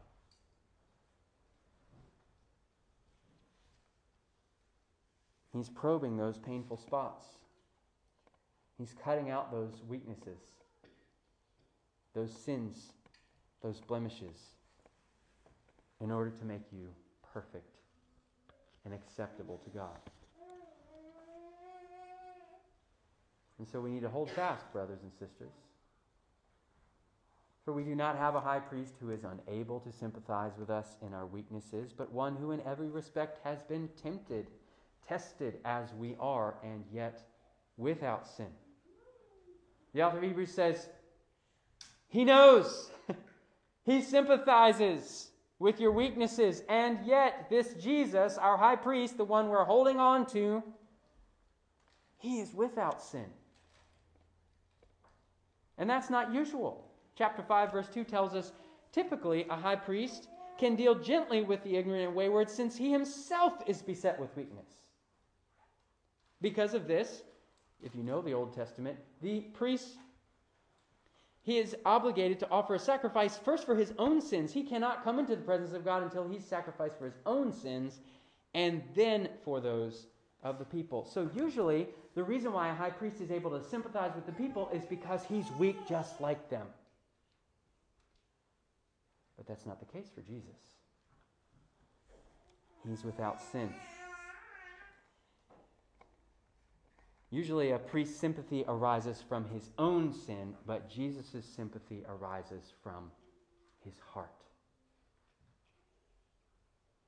He's 5.53 5.69
probing 5.69 6.17
those 6.17 6.37
painful 6.39 6.75
spots. 6.75 7.23
He's 8.77 8.93
cutting 9.01 9.29
out 9.29 9.49
those 9.49 9.81
weaknesses, 9.87 10.41
those 12.13 12.33
sins, 12.33 12.91
those 13.63 13.79
blemishes, 13.79 14.55
in 16.01 16.11
order 16.11 16.31
to 16.31 16.43
make 16.43 16.63
you 16.73 16.89
perfect 17.33 17.78
and 18.89 18.99
acceptable 18.99 19.59
to 19.63 19.69
God. 19.69 19.97
And 23.57 23.67
so 23.67 23.81
we 23.81 23.91
need 23.91 24.01
to 24.01 24.09
hold 24.09 24.31
fast, 24.31 24.71
brothers 24.71 24.99
and 25.03 25.11
sisters. 25.11 25.51
For 27.65 27.73
we 27.73 27.83
do 27.83 27.93
not 27.93 28.17
have 28.17 28.35
a 28.35 28.39
high 28.39 28.59
priest 28.59 28.93
who 28.99 29.11
is 29.11 29.21
unable 29.23 29.79
to 29.81 29.91
sympathize 29.91 30.53
with 30.57 30.69
us 30.69 30.95
in 31.05 31.13
our 31.13 31.25
weaknesses, 31.25 31.91
but 31.95 32.11
one 32.11 32.35
who 32.35 32.51
in 32.51 32.61
every 32.65 32.87
respect 32.87 33.39
has 33.43 33.61
been 33.63 33.89
tempted 34.01 34.47
tested 35.07 35.55
as 35.65 35.91
we 35.95 36.15
are, 36.19 36.55
and 36.63 36.83
yet 36.93 37.19
without 37.77 38.27
sin. 38.27 38.47
The 39.93 40.03
author 40.03 40.17
of 40.17 40.23
Hebrews 40.23 40.53
says, 40.53 40.87
He 42.07 42.23
knows, 42.23 42.91
He 43.85 44.01
sympathizes 44.01 45.28
with 45.59 45.79
your 45.79 45.91
weaknesses, 45.91 46.63
and 46.69 46.99
yet 47.05 47.47
this 47.49 47.73
Jesus, 47.73 48.37
our 48.37 48.57
high 48.57 48.77
priest, 48.77 49.17
the 49.17 49.25
one 49.25 49.49
we're 49.49 49.65
holding 49.65 49.99
on 49.99 50.25
to, 50.27 50.63
He 52.17 52.39
is 52.39 52.53
without 52.53 53.01
sin. 53.01 53.25
And 55.77 55.89
that's 55.89 56.09
not 56.09 56.33
usual. 56.33 56.85
Chapter 57.15 57.43
5, 57.43 57.71
verse 57.71 57.87
2 57.93 58.03
tells 58.05 58.33
us 58.33 58.53
typically 58.91 59.45
a 59.49 59.55
high 59.55 59.75
priest 59.75 60.29
can 60.57 60.75
deal 60.75 60.93
gently 60.95 61.41
with 61.41 61.63
the 61.63 61.77
ignorant 61.77 62.07
and 62.07 62.15
wayward 62.15 62.49
since 62.49 62.75
he 62.75 62.91
himself 62.91 63.53
is 63.65 63.81
beset 63.81 64.19
with 64.19 64.35
weakness. 64.35 64.67
Because 66.41 66.73
of 66.73 66.85
this, 66.85 67.23
if 67.81 67.95
you 67.95 68.03
know 68.03 68.21
the 68.21 68.33
Old 68.33 68.53
Testament, 68.53 68.97
the 69.21 69.41
priest 69.53 69.95
he 71.49 71.57
is 71.57 71.75
obligated 71.83 72.37
to 72.37 72.49
offer 72.51 72.75
a 72.75 72.79
sacrifice 72.79 73.35
first 73.35 73.65
for 73.65 73.75
his 73.75 73.91
own 73.97 74.21
sins. 74.21 74.53
He 74.53 74.61
cannot 74.61 75.03
come 75.03 75.17
into 75.17 75.35
the 75.35 75.41
presence 75.41 75.73
of 75.73 75.83
God 75.83 76.03
until 76.03 76.27
he's 76.27 76.45
sacrificed 76.45 76.99
for 76.99 77.05
his 77.05 77.17
own 77.25 77.51
sins 77.51 78.01
and 78.53 78.83
then 78.93 79.29
for 79.43 79.59
those 79.59 80.05
of 80.43 80.59
the 80.59 80.65
people. 80.65 81.05
So 81.05 81.27
usually 81.35 81.87
the 82.13 82.23
reason 82.23 82.53
why 82.53 82.69
a 82.69 82.75
high 82.75 82.91
priest 82.91 83.19
is 83.19 83.31
able 83.31 83.49
to 83.49 83.67
sympathize 83.67 84.11
with 84.13 84.27
the 84.27 84.31
people 84.31 84.69
is 84.71 84.85
because 84.85 85.23
he's 85.23 85.49
weak 85.57 85.75
just 85.87 86.21
like 86.21 86.51
them. 86.51 86.67
But 89.35 89.47
that's 89.47 89.65
not 89.65 89.79
the 89.79 89.87
case 89.87 90.11
for 90.13 90.21
Jesus. 90.21 90.53
He's 92.87 93.03
without 93.03 93.41
sin. 93.41 93.73
Usually, 97.31 97.71
a 97.71 97.77
priest's 97.77 98.19
sympathy 98.19 98.65
arises 98.67 99.23
from 99.27 99.45
his 99.49 99.69
own 99.77 100.11
sin, 100.11 100.55
but 100.65 100.89
Jesus' 100.89 101.45
sympathy 101.55 102.03
arises 102.07 102.73
from 102.81 103.11
his 103.83 103.93
heart. 104.13 104.29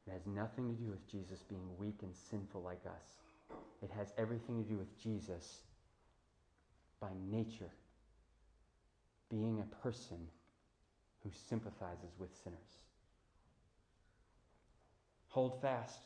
It 0.05 0.11
has 0.11 0.27
nothing 0.27 0.67
to 0.67 0.81
do 0.81 0.89
with 0.89 1.09
Jesus 1.09 1.43
being 1.49 1.67
weak 1.77 1.99
and 2.03 2.15
sinful 2.15 2.61
like 2.61 2.85
us. 2.85 3.57
It 3.81 3.89
has 3.97 4.13
everything 4.17 4.63
to 4.63 4.69
do 4.69 4.77
with 4.77 5.01
Jesus 5.01 5.61
by 6.99 7.09
nature 7.29 7.71
being 9.29 9.59
a 9.59 9.75
person 9.81 10.17
who 11.23 11.31
sympathizes 11.49 12.11
with 12.19 12.29
sinners. 12.43 12.59
Hold 15.29 15.61
fast. 15.61 15.99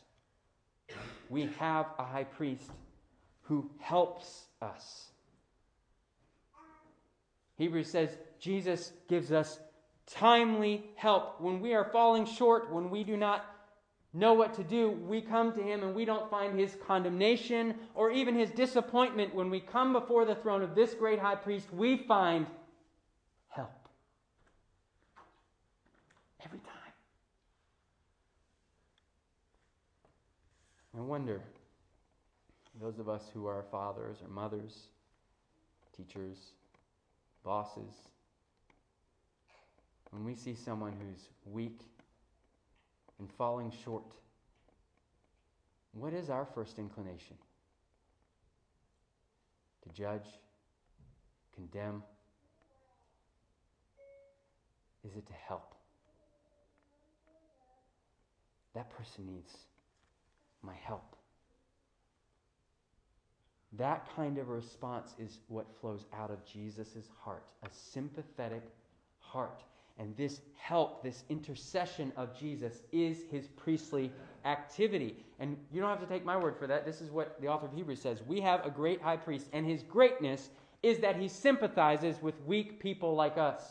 We 1.29 1.49
have 1.59 1.87
a 1.97 2.05
high 2.05 2.23
priest 2.23 2.69
who 3.47 3.69
helps 3.79 4.45
us. 4.61 5.09
Hebrews 7.57 7.89
says 7.89 8.09
Jesus 8.39 8.91
gives 9.07 9.31
us 9.31 9.59
timely 10.07 10.83
help. 10.95 11.39
When 11.39 11.61
we 11.61 11.73
are 11.73 11.89
falling 11.91 12.25
short, 12.25 12.71
when 12.71 12.89
we 12.89 13.03
do 13.03 13.15
not 13.17 13.45
know 14.13 14.33
what 14.33 14.53
to 14.55 14.63
do, 14.63 14.89
we 14.89 15.21
come 15.21 15.53
to 15.53 15.61
Him 15.61 15.83
and 15.83 15.95
we 15.95 16.05
don't 16.05 16.29
find 16.29 16.59
His 16.59 16.75
condemnation 16.87 17.75
or 17.93 18.11
even 18.11 18.35
His 18.35 18.51
disappointment. 18.51 19.33
When 19.33 19.49
we 19.49 19.59
come 19.59 19.93
before 19.93 20.25
the 20.25 20.35
throne 20.35 20.61
of 20.61 20.75
this 20.75 20.93
great 20.93 21.19
high 21.19 21.35
priest, 21.35 21.71
we 21.71 21.97
find 21.97 22.47
help. 23.49 23.71
Every 26.43 26.59
time. 26.59 26.93
I 30.97 31.01
wonder 31.01 31.41
those 32.81 32.99
of 32.99 33.07
us 33.09 33.23
who 33.33 33.47
are 33.47 33.63
fathers 33.71 34.17
or 34.21 34.27
mothers, 34.27 34.87
teachers, 35.95 36.37
bosses, 37.43 37.93
when 40.11 40.25
we 40.25 40.35
see 40.35 40.55
someone 40.55 40.93
who's 40.93 41.27
weak 41.45 41.81
and 43.19 43.29
falling 43.37 43.71
short, 43.83 44.03
what 45.93 46.13
is 46.13 46.29
our 46.29 46.45
first 46.45 46.77
inclination? 46.77 47.37
To 49.83 49.89
judge, 49.89 50.27
condemn? 51.53 52.03
Is 55.05 55.15
it 55.15 55.25
to 55.27 55.33
help? 55.33 55.75
That 58.73 58.89
person 58.89 59.25
needs 59.25 59.55
my 60.61 60.73
help. 60.83 61.15
That 63.77 64.07
kind 64.15 64.37
of 64.37 64.49
response 64.49 65.15
is 65.19 65.39
what 65.47 65.65
flows 65.81 66.05
out 66.13 66.31
of 66.31 66.45
Jesus' 66.45 67.09
heart 67.23 67.43
a 67.63 67.67
sympathetic 67.71 68.63
heart. 69.19 69.63
And 69.97 70.15
this 70.17 70.41
help, 70.57 71.03
this 71.03 71.23
intercession 71.29 72.11
of 72.17 72.37
Jesus, 72.37 72.83
is 72.91 73.23
his 73.31 73.47
priestly 73.47 74.11
activity. 74.43 75.15
And 75.39 75.55
you 75.71 75.79
don't 75.79 75.89
have 75.89 76.01
to 76.01 76.05
take 76.05 76.25
my 76.25 76.35
word 76.35 76.57
for 76.57 76.67
that. 76.67 76.85
This 76.85 76.99
is 76.99 77.11
what 77.11 77.39
the 77.41 77.47
author 77.47 77.67
of 77.67 77.73
Hebrews 77.73 78.01
says. 78.01 78.21
We 78.27 78.41
have 78.41 78.65
a 78.65 78.69
great 78.69 79.01
high 79.01 79.15
priest, 79.17 79.47
and 79.53 79.65
his 79.65 79.83
greatness 79.83 80.49
is 80.83 80.99
that 80.99 81.15
he 81.15 81.29
sympathizes 81.29 82.21
with 82.21 82.35
weak 82.45 82.79
people 82.79 83.15
like 83.15 83.37
us. 83.37 83.63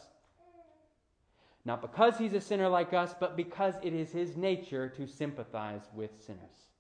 Not 1.67 1.83
because 1.83 2.19
he's 2.19 2.33
a 2.33 2.41
sinner 2.41 2.69
like 2.69 2.93
us, 2.93 3.15
but 3.19 3.37
because 3.37 3.75
it 3.83 3.93
is 3.93 4.11
his 4.11 4.37
nature 4.37 4.89
to 4.89 5.07
sympathize 5.07 5.83
with 5.95 6.11
sinners. 6.27 6.74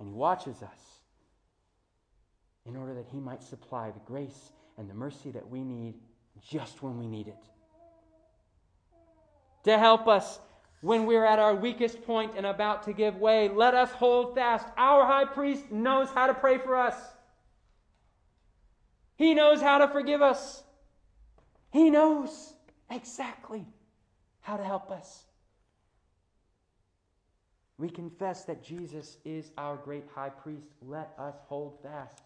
And 0.00 0.08
he 0.08 0.14
watches 0.14 0.62
us 0.62 0.80
in 2.66 2.74
order 2.74 2.94
that 2.94 3.06
he 3.12 3.20
might 3.20 3.42
supply 3.42 3.90
the 3.90 4.00
grace 4.00 4.52
and 4.78 4.88
the 4.88 4.94
mercy 4.94 5.30
that 5.30 5.48
we 5.48 5.62
need 5.62 5.94
just 6.42 6.82
when 6.82 6.98
we 6.98 7.06
need 7.06 7.28
it. 7.28 7.44
To 9.64 9.78
help 9.78 10.08
us 10.08 10.40
when 10.80 11.04
we're 11.04 11.26
at 11.26 11.38
our 11.38 11.54
weakest 11.54 12.02
point 12.02 12.32
and 12.34 12.46
about 12.46 12.84
to 12.84 12.94
give 12.94 13.16
way, 13.16 13.50
let 13.50 13.74
us 13.74 13.90
hold 13.90 14.34
fast. 14.34 14.66
Our 14.78 15.04
high 15.04 15.26
priest 15.26 15.70
knows 15.70 16.08
how 16.08 16.26
to 16.26 16.34
pray 16.34 16.56
for 16.56 16.76
us, 16.76 16.96
he 19.16 19.34
knows 19.34 19.60
how 19.60 19.78
to 19.78 19.88
forgive 19.88 20.22
us, 20.22 20.62
he 21.70 21.90
knows 21.90 22.54
exactly 22.90 23.66
how 24.40 24.56
to 24.56 24.64
help 24.64 24.90
us. 24.90 25.24
We 27.80 27.88
confess 27.88 28.44
that 28.44 28.62
Jesus 28.62 29.16
is 29.24 29.52
our 29.56 29.74
great 29.74 30.04
high 30.14 30.28
priest. 30.28 30.66
Let 30.86 31.14
us 31.18 31.34
hold 31.48 31.78
fast 31.82 32.20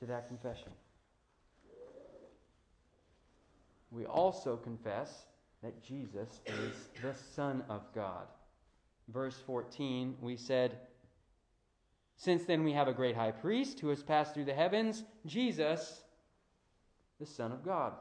to 0.00 0.06
that 0.06 0.28
confession. 0.28 0.70
We 3.90 4.04
also 4.04 4.58
confess 4.58 5.24
that 5.62 5.82
Jesus 5.82 6.42
is 6.44 6.90
the 7.02 7.14
Son 7.34 7.64
of 7.70 7.80
God. 7.94 8.26
Verse 9.10 9.40
14, 9.46 10.16
we 10.20 10.36
said, 10.36 10.76
Since 12.18 12.44
then 12.44 12.64
we 12.64 12.74
have 12.74 12.86
a 12.86 12.92
great 12.92 13.16
high 13.16 13.30
priest 13.30 13.80
who 13.80 13.88
has 13.88 14.02
passed 14.02 14.34
through 14.34 14.44
the 14.44 14.52
heavens, 14.52 15.04
Jesus, 15.24 16.02
the 17.18 17.24
Son 17.24 17.50
of 17.50 17.64
God. 17.64 17.94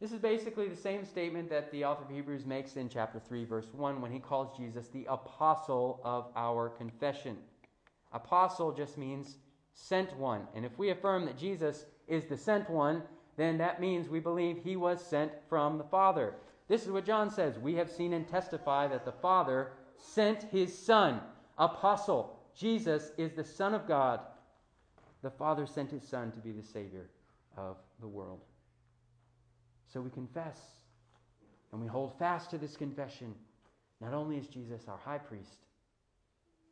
This 0.00 0.12
is 0.12 0.18
basically 0.18 0.68
the 0.68 0.76
same 0.76 1.04
statement 1.04 1.48
that 1.50 1.70
the 1.70 1.84
author 1.84 2.04
of 2.04 2.10
Hebrews 2.10 2.44
makes 2.44 2.76
in 2.76 2.88
chapter 2.88 3.20
3, 3.20 3.44
verse 3.44 3.68
1, 3.72 4.00
when 4.00 4.12
he 4.12 4.18
calls 4.18 4.56
Jesus 4.56 4.88
the 4.88 5.06
apostle 5.08 6.00
of 6.04 6.26
our 6.36 6.68
confession. 6.68 7.38
Apostle 8.12 8.72
just 8.72 8.98
means 8.98 9.36
sent 9.72 10.16
one. 10.16 10.42
And 10.54 10.64
if 10.64 10.78
we 10.78 10.90
affirm 10.90 11.24
that 11.26 11.38
Jesus 11.38 11.86
is 12.08 12.24
the 12.24 12.36
sent 12.36 12.68
one, 12.68 13.02
then 13.36 13.58
that 13.58 13.80
means 13.80 14.08
we 14.08 14.20
believe 14.20 14.58
he 14.58 14.76
was 14.76 15.04
sent 15.04 15.32
from 15.48 15.78
the 15.78 15.84
Father. 15.84 16.34
This 16.68 16.84
is 16.84 16.90
what 16.90 17.04
John 17.04 17.30
says 17.30 17.58
We 17.58 17.74
have 17.74 17.90
seen 17.90 18.12
and 18.12 18.26
testify 18.26 18.86
that 18.88 19.04
the 19.04 19.12
Father 19.12 19.72
sent 19.98 20.44
his 20.44 20.76
Son, 20.76 21.20
apostle. 21.58 22.38
Jesus 22.54 23.10
is 23.18 23.32
the 23.32 23.44
Son 23.44 23.74
of 23.74 23.88
God. 23.88 24.20
The 25.22 25.30
Father 25.30 25.66
sent 25.66 25.90
his 25.90 26.06
Son 26.06 26.30
to 26.32 26.38
be 26.38 26.52
the 26.52 26.62
Savior 26.62 27.10
of 27.56 27.76
the 28.00 28.08
world. 28.08 28.40
So 29.94 30.00
we 30.00 30.10
confess 30.10 30.58
and 31.70 31.80
we 31.80 31.86
hold 31.86 32.18
fast 32.18 32.50
to 32.50 32.58
this 32.58 32.76
confession. 32.76 33.32
Not 34.00 34.12
only 34.12 34.36
is 34.36 34.48
Jesus 34.48 34.88
our 34.88 34.98
high 34.98 35.18
priest, 35.18 35.58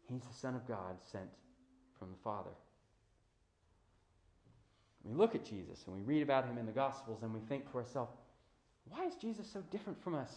he's 0.09 0.23
the 0.23 0.35
Son 0.35 0.57
of 0.57 0.67
God 0.67 0.97
sent 1.01 1.31
from 1.97 2.11
the 2.11 2.19
Father. 2.25 2.51
We 5.05 5.15
look 5.15 5.37
at 5.37 5.45
Jesus 5.45 5.85
and 5.87 5.95
we 5.95 6.03
read 6.03 6.23
about 6.23 6.47
him 6.47 6.59
in 6.59 6.67
the 6.67 6.73
Gospels 6.73 7.23
and 7.23 7.33
we 7.33 7.39
think 7.49 7.71
to 7.71 7.79
ourselves, 7.79 8.11
why 8.89 9.07
is 9.07 9.15
Jesus 9.15 9.47
so 9.49 9.63
different 9.71 10.03
from 10.03 10.17
us? 10.17 10.35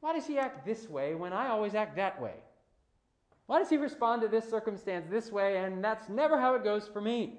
Why 0.00 0.14
does 0.14 0.26
he 0.26 0.38
act 0.38 0.66
this 0.66 0.90
way 0.90 1.14
when 1.14 1.32
I 1.32 1.46
always 1.46 1.76
act 1.76 1.94
that 1.94 2.20
way? 2.20 2.34
Why 3.46 3.60
does 3.60 3.70
he 3.70 3.76
respond 3.76 4.22
to 4.22 4.28
this 4.28 4.50
circumstance 4.50 5.06
this 5.08 5.30
way 5.30 5.58
and 5.58 5.82
that's 5.82 6.08
never 6.08 6.40
how 6.40 6.56
it 6.56 6.64
goes 6.64 6.88
for 6.92 7.00
me? 7.00 7.38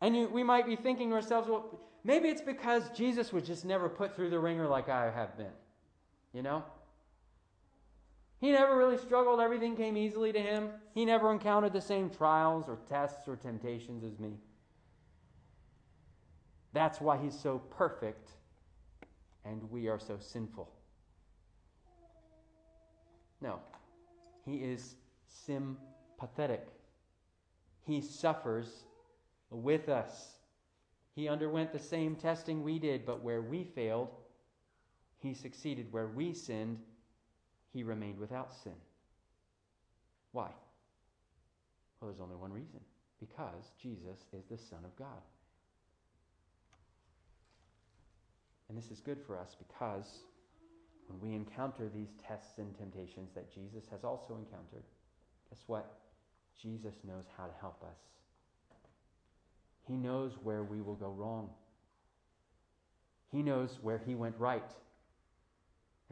And 0.00 0.16
you, 0.16 0.28
we 0.28 0.44
might 0.44 0.66
be 0.66 0.76
thinking 0.76 1.08
to 1.10 1.16
ourselves, 1.16 1.48
well, 1.48 1.80
maybe 2.04 2.28
it's 2.28 2.40
because 2.40 2.88
Jesus 2.90 3.32
was 3.32 3.44
just 3.44 3.64
never 3.64 3.88
put 3.88 4.14
through 4.14 4.30
the 4.30 4.38
ringer 4.38 4.66
like 4.66 4.88
I 4.88 5.10
have 5.10 5.36
been. 5.36 5.52
You 6.32 6.42
know? 6.42 6.64
He 8.40 8.50
never 8.50 8.76
really 8.76 8.98
struggled. 8.98 9.40
Everything 9.40 9.76
came 9.76 9.96
easily 9.96 10.32
to 10.32 10.40
him. 10.40 10.70
He 10.94 11.04
never 11.04 11.30
encountered 11.30 11.72
the 11.72 11.80
same 11.80 12.10
trials 12.10 12.68
or 12.68 12.78
tests 12.88 13.28
or 13.28 13.36
temptations 13.36 14.02
as 14.02 14.18
me. 14.18 14.32
That's 16.72 17.00
why 17.00 17.18
he's 17.18 17.38
so 17.38 17.58
perfect 17.58 18.30
and 19.44 19.70
we 19.70 19.88
are 19.88 19.98
so 19.98 20.18
sinful. 20.18 20.70
No, 23.40 23.58
he 24.44 24.56
is 24.56 24.94
sympathetic. 25.26 26.66
He 27.84 28.00
suffers 28.00 28.84
with 29.50 29.88
us. 29.88 30.36
He 31.14 31.28
underwent 31.28 31.72
the 31.72 31.78
same 31.78 32.16
testing 32.16 32.62
we 32.62 32.78
did, 32.78 33.04
but 33.04 33.22
where 33.22 33.42
we 33.42 33.64
failed, 33.64 34.08
he 35.18 35.34
succeeded. 35.34 35.92
Where 35.92 36.08
we 36.08 36.32
sinned, 36.32 36.78
he 37.72 37.82
remained 37.82 38.18
without 38.18 38.52
sin. 38.52 38.72
Why? 40.32 40.50
Well, 42.00 42.10
there's 42.10 42.20
only 42.20 42.36
one 42.36 42.52
reason 42.52 42.80
because 43.20 43.70
Jesus 43.80 44.18
is 44.32 44.44
the 44.50 44.58
Son 44.58 44.80
of 44.84 44.96
God. 44.96 45.22
And 48.68 48.76
this 48.76 48.90
is 48.90 49.00
good 49.00 49.18
for 49.26 49.38
us 49.38 49.54
because 49.56 50.24
when 51.06 51.20
we 51.20 51.36
encounter 51.36 51.90
these 51.94 52.14
tests 52.26 52.58
and 52.58 52.74
temptations 52.76 53.30
that 53.34 53.52
Jesus 53.52 53.84
has 53.90 54.02
also 54.02 54.34
encountered, 54.34 54.84
guess 55.50 55.62
what? 55.66 55.98
Jesus 56.60 56.94
knows 57.06 57.24
how 57.36 57.44
to 57.44 57.52
help 57.60 57.82
us. 57.82 57.98
He 59.86 59.94
knows 59.94 60.32
where 60.42 60.62
we 60.62 60.80
will 60.80 60.94
go 60.94 61.10
wrong. 61.10 61.50
He 63.30 63.42
knows 63.42 63.78
where 63.82 63.98
he 63.98 64.14
went 64.14 64.36
right 64.38 64.70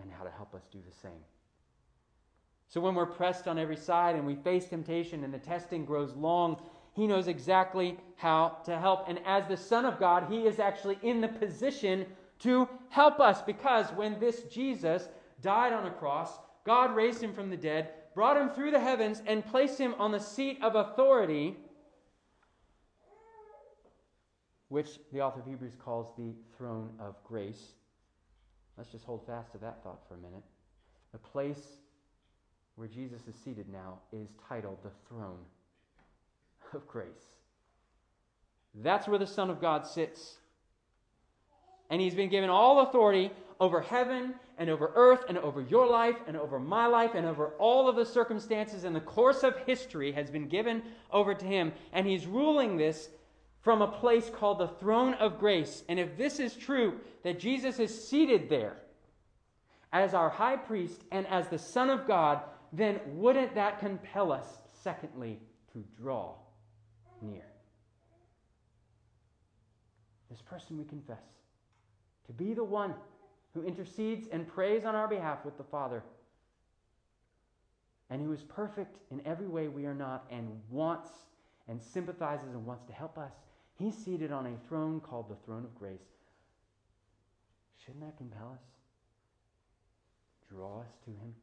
and 0.00 0.10
how 0.10 0.24
to 0.24 0.30
help 0.30 0.54
us 0.54 0.62
do 0.72 0.78
the 0.86 0.94
same. 0.94 1.22
So 2.68 2.80
when 2.80 2.94
we're 2.94 3.06
pressed 3.06 3.48
on 3.48 3.58
every 3.58 3.76
side 3.76 4.14
and 4.14 4.26
we 4.26 4.36
face 4.36 4.66
temptation 4.66 5.24
and 5.24 5.34
the 5.34 5.38
testing 5.38 5.84
grows 5.84 6.14
long, 6.14 6.60
he 6.94 7.06
knows 7.06 7.28
exactly 7.28 7.98
how 8.16 8.58
to 8.64 8.78
help. 8.78 9.08
And 9.08 9.20
as 9.26 9.46
the 9.46 9.56
Son 9.56 9.84
of 9.84 9.98
God, 9.98 10.26
he 10.30 10.46
is 10.46 10.58
actually 10.58 10.98
in 11.02 11.20
the 11.20 11.28
position 11.28 12.06
to 12.40 12.68
help 12.88 13.20
us 13.20 13.42
because 13.42 13.90
when 13.92 14.18
this 14.18 14.44
Jesus 14.44 15.08
died 15.42 15.72
on 15.72 15.86
a 15.86 15.90
cross, 15.90 16.38
God 16.64 16.94
raised 16.94 17.22
him 17.22 17.32
from 17.32 17.50
the 17.50 17.56
dead, 17.56 17.90
brought 18.14 18.36
him 18.36 18.50
through 18.50 18.70
the 18.70 18.80
heavens, 18.80 19.22
and 19.26 19.44
placed 19.46 19.78
him 19.78 19.94
on 19.98 20.12
the 20.12 20.18
seat 20.18 20.58
of 20.62 20.74
authority 20.74 21.56
which 24.70 24.98
the 25.12 25.20
author 25.20 25.40
of 25.40 25.46
Hebrews 25.46 25.76
calls 25.78 26.06
the 26.16 26.32
throne 26.56 26.90
of 26.98 27.16
grace. 27.24 27.72
Let's 28.78 28.90
just 28.90 29.04
hold 29.04 29.26
fast 29.26 29.52
to 29.52 29.58
that 29.58 29.82
thought 29.82 30.00
for 30.08 30.14
a 30.14 30.18
minute. 30.18 30.44
The 31.12 31.18
place 31.18 31.60
where 32.76 32.86
Jesus 32.88 33.20
is 33.26 33.34
seated 33.44 33.68
now 33.68 33.98
is 34.12 34.28
titled 34.48 34.78
the 34.82 34.92
throne 35.08 35.40
of 36.72 36.86
grace. 36.86 37.08
That's 38.76 39.08
where 39.08 39.18
the 39.18 39.26
Son 39.26 39.50
of 39.50 39.60
God 39.60 39.86
sits. 39.86 40.36
And 41.90 42.00
he's 42.00 42.14
been 42.14 42.30
given 42.30 42.48
all 42.48 42.80
authority 42.80 43.32
over 43.58 43.80
heaven 43.80 44.34
and 44.56 44.70
over 44.70 44.92
earth 44.94 45.24
and 45.28 45.36
over 45.38 45.62
your 45.62 45.88
life 45.88 46.16
and 46.28 46.36
over 46.36 46.60
my 46.60 46.86
life 46.86 47.10
and 47.16 47.26
over 47.26 47.48
all 47.58 47.88
of 47.88 47.96
the 47.96 48.06
circumstances 48.06 48.84
in 48.84 48.92
the 48.92 49.00
course 49.00 49.42
of 49.42 49.56
history 49.66 50.12
has 50.12 50.30
been 50.30 50.46
given 50.46 50.82
over 51.10 51.34
to 51.34 51.44
him. 51.44 51.72
And 51.92 52.06
he's 52.06 52.24
ruling 52.24 52.76
this 52.76 53.08
from 53.62 53.82
a 53.82 53.88
place 53.88 54.30
called 54.30 54.58
the 54.58 54.68
throne 54.68 55.14
of 55.14 55.38
grace. 55.38 55.84
And 55.88 55.98
if 55.98 56.16
this 56.16 56.40
is 56.40 56.54
true, 56.54 57.00
that 57.22 57.38
Jesus 57.38 57.78
is 57.78 58.08
seated 58.08 58.48
there 58.48 58.76
as 59.92 60.14
our 60.14 60.30
high 60.30 60.56
priest 60.56 61.02
and 61.10 61.26
as 61.26 61.48
the 61.48 61.58
Son 61.58 61.90
of 61.90 62.06
God, 62.06 62.40
then 62.72 63.00
wouldn't 63.06 63.54
that 63.56 63.80
compel 63.80 64.32
us, 64.32 64.46
secondly, 64.72 65.38
to 65.72 65.84
draw 66.00 66.34
near. 67.20 67.44
This 70.30 70.40
person 70.42 70.78
we 70.78 70.84
confess 70.84 71.22
to 72.26 72.32
be 72.32 72.54
the 72.54 72.64
one 72.64 72.94
who 73.52 73.62
intercedes 73.64 74.28
and 74.30 74.46
prays 74.46 74.84
on 74.84 74.94
our 74.94 75.08
behalf 75.08 75.44
with 75.44 75.56
the 75.58 75.64
Father, 75.64 76.04
and 78.08 78.22
who 78.22 78.32
is 78.32 78.42
perfect 78.42 78.96
in 79.10 79.20
every 79.26 79.48
way 79.48 79.66
we 79.66 79.86
are 79.86 79.94
not, 79.94 80.24
and 80.30 80.48
wants 80.70 81.10
and 81.68 81.82
sympathizes 81.82 82.48
and 82.54 82.64
wants 82.64 82.84
to 82.84 82.92
help 82.92 83.18
us. 83.18 83.32
He's 83.80 83.96
seated 83.96 84.30
on 84.30 84.44
a 84.44 84.68
throne 84.68 85.00
called 85.00 85.30
the 85.30 85.36
throne 85.46 85.64
of 85.64 85.74
grace. 85.74 85.98
Shouldn't 87.82 88.04
that 88.04 88.18
compel 88.18 88.52
us? 88.52 88.60
Draw 90.50 90.80
us 90.80 90.92
to 91.06 91.10
Him? 91.10 91.34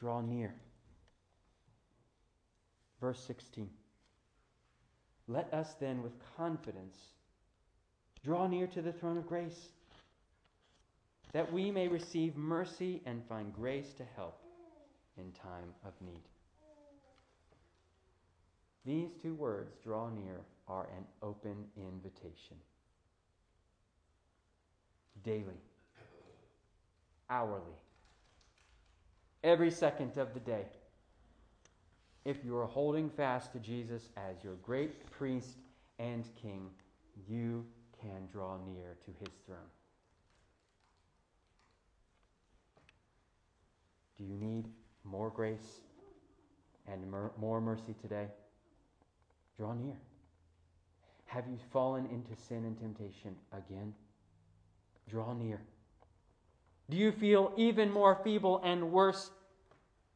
Draw 0.00 0.22
near. 0.22 0.52
Verse 3.00 3.22
16. 3.24 3.70
Let 5.28 5.54
us 5.54 5.74
then 5.78 6.02
with 6.02 6.14
confidence 6.36 6.96
draw 8.24 8.48
near 8.48 8.66
to 8.66 8.82
the 8.82 8.92
throne 8.92 9.18
of 9.18 9.28
grace, 9.28 9.68
that 11.32 11.52
we 11.52 11.70
may 11.70 11.86
receive 11.86 12.36
mercy 12.36 13.02
and 13.06 13.22
find 13.28 13.52
grace 13.52 13.92
to 13.94 14.04
help 14.16 14.40
in 15.16 15.30
time 15.30 15.74
of 15.84 15.92
need. 16.04 16.22
These 18.84 19.10
two 19.20 19.34
words, 19.34 19.76
draw 19.82 20.10
near, 20.10 20.40
are 20.66 20.88
an 20.96 21.04
open 21.22 21.54
invitation. 21.76 22.56
Daily, 25.22 25.60
hourly, 27.30 27.76
every 29.44 29.70
second 29.70 30.16
of 30.18 30.34
the 30.34 30.40
day. 30.40 30.64
If 32.24 32.44
you 32.44 32.56
are 32.56 32.66
holding 32.66 33.08
fast 33.10 33.52
to 33.52 33.58
Jesus 33.58 34.08
as 34.16 34.42
your 34.42 34.54
great 34.54 35.10
priest 35.10 35.58
and 35.98 36.24
king, 36.40 36.68
you 37.28 37.64
can 38.00 38.28
draw 38.32 38.56
near 38.66 38.96
to 39.04 39.10
his 39.20 39.34
throne. 39.46 39.58
Do 44.18 44.24
you 44.24 44.36
need 44.36 44.66
more 45.04 45.30
grace 45.30 45.80
and 46.86 47.02
more 47.38 47.60
mercy 47.60 47.94
today? 48.00 48.26
Draw 49.56 49.74
near. 49.74 49.96
Have 51.26 51.46
you 51.46 51.58
fallen 51.72 52.06
into 52.06 52.36
sin 52.36 52.64
and 52.64 52.78
temptation 52.78 53.34
again? 53.52 53.94
Draw 55.08 55.34
near. 55.34 55.60
Do 56.90 56.96
you 56.96 57.12
feel 57.12 57.52
even 57.56 57.90
more 57.90 58.18
feeble 58.22 58.60
and 58.64 58.92
worse? 58.92 59.30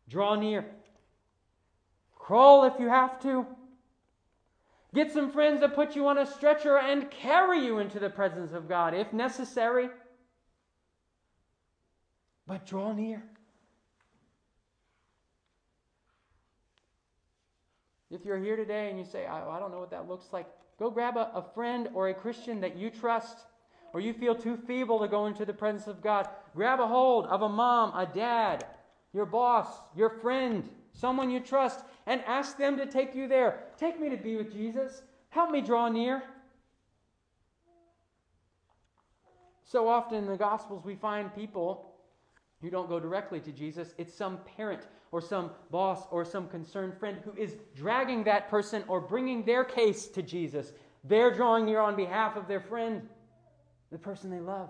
Draw 0.09 0.37
near. 0.37 0.67
Crawl 2.15 2.65
if 2.65 2.75
you 2.79 2.89
have 2.89 3.21
to. 3.23 3.47
Get 4.95 5.13
some 5.13 5.31
friends 5.31 5.61
to 5.61 5.69
put 5.69 5.95
you 5.95 6.07
on 6.09 6.19
a 6.19 6.27
stretcher 6.27 6.79
and 6.79 7.11
carry 7.11 7.65
you 7.65 7.79
into 7.79 7.99
the 7.99 8.11
presence 8.11 8.53
of 8.53 8.69
God 8.69 8.95
if 8.95 9.13
necessary. 9.13 9.89
But 12.47 12.67
draw 12.67 12.93
near. 12.93 13.23
If 18.17 18.25
you're 18.25 18.39
here 18.39 18.57
today 18.57 18.89
and 18.89 18.99
you 18.99 19.05
say, 19.05 19.27
I, 19.27 19.47
I 19.47 19.61
don't 19.61 19.71
know 19.71 19.79
what 19.79 19.91
that 19.91 20.09
looks 20.09 20.33
like, 20.33 20.47
go 20.79 20.91
grab 20.91 21.19
a, 21.19 21.31
a 21.35 21.45
friend 21.55 21.91
or 21.93 22.09
a 22.09 22.15
Christian 22.15 22.63
that 22.63 22.75
you 22.75 22.89
trust 22.89 23.37
or 23.93 24.01
you 24.01 24.15
feel 24.15 24.35
too 24.35 24.57
feeble 24.57 24.99
to 25.01 25.09
go 25.09 25.27
into 25.27 25.45
the 25.45 25.53
presence 25.53 25.87
of 25.87 26.01
God. 26.01 26.27
Grab 26.55 26.81
a 26.81 26.87
hold 26.87 27.27
of 27.27 27.43
a 27.43 27.49
mom, 27.49 27.95
a 27.95 28.07
dad, 28.07 28.65
your 29.13 29.27
boss, 29.27 29.69
your 29.95 30.09
friend, 30.09 30.67
someone 30.95 31.31
you 31.31 31.41
trust, 31.41 31.81
and 32.07 32.23
ask 32.27 32.57
them 32.57 32.79
to 32.79 32.87
take 32.87 33.15
you 33.15 33.29
there. 33.29 33.65
Take 33.77 34.01
me 34.01 34.09
to 34.09 34.17
be 34.17 34.37
with 34.37 34.51
Jesus. 34.51 35.03
Help 35.29 35.51
me 35.51 35.61
draw 35.61 35.91
near. 35.91 36.23
So 39.63 39.89
often 39.89 40.19
in 40.19 40.27
the 40.27 40.37
Gospels, 40.39 40.87
we 40.87 40.95
find 40.95 41.35
people 41.35 41.93
who 42.63 42.71
don't 42.71 42.89
go 42.89 42.99
directly 42.99 43.41
to 43.41 43.53
Jesus. 43.53 43.95
It's 43.99 44.15
some 44.15 44.39
parent 44.57 44.87
or 45.17 45.21
some 45.23 45.51
boss 45.71 46.07
or 46.11 46.27
some 46.27 46.47
concerned 46.47 46.93
friend 46.99 47.17
who 47.25 47.33
is 47.41 47.57
dragging 47.75 48.23
that 48.25 48.51
person 48.51 48.85
or 48.87 49.01
bringing 49.01 49.43
their 49.47 49.65
case 49.65 50.09
to 50.09 50.21
Jesus. 50.21 50.73
They're 51.05 51.33
drawing 51.33 51.65
near 51.65 51.81
on 51.81 51.97
behalf 51.97 52.37
of 52.37 52.47
their 52.47 52.61
friend, 52.61 53.09
the 53.91 53.97
person 53.97 54.29
they 54.29 54.41
love. 54.41 54.69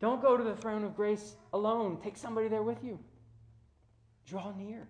Don't 0.00 0.20
go 0.20 0.36
to 0.36 0.44
the 0.44 0.54
throne 0.54 0.84
of 0.84 0.94
grace 0.94 1.34
alone. 1.54 1.98
Take 2.02 2.18
somebody 2.18 2.48
there 2.48 2.62
with 2.62 2.84
you. 2.84 2.98
Draw 4.26 4.52
near. 4.58 4.86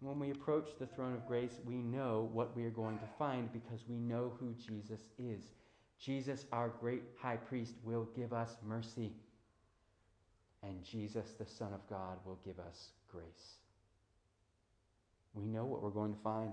When 0.00 0.18
we 0.18 0.30
approach 0.30 0.68
the 0.78 0.86
throne 0.86 1.14
of 1.14 1.26
grace, 1.26 1.58
we 1.64 1.76
know 1.76 2.28
what 2.34 2.54
we 2.54 2.64
are 2.64 2.70
going 2.70 2.98
to 2.98 3.06
find 3.18 3.50
because 3.50 3.88
we 3.88 3.96
know 3.96 4.34
who 4.38 4.54
Jesus 4.54 5.00
is. 5.18 5.52
Jesus, 5.98 6.44
our 6.52 6.68
great 6.68 7.02
high 7.18 7.36
priest, 7.36 7.76
will 7.82 8.06
give 8.14 8.34
us 8.34 8.58
mercy. 8.62 9.14
And 10.62 10.84
Jesus, 10.84 11.34
the 11.38 11.46
Son 11.46 11.72
of 11.72 11.80
God, 11.88 12.18
will 12.24 12.38
give 12.44 12.58
us 12.58 12.90
grace. 13.10 13.56
We 15.34 15.46
know 15.46 15.64
what 15.64 15.82
we're 15.82 15.90
going 15.90 16.12
to 16.12 16.20
find. 16.20 16.52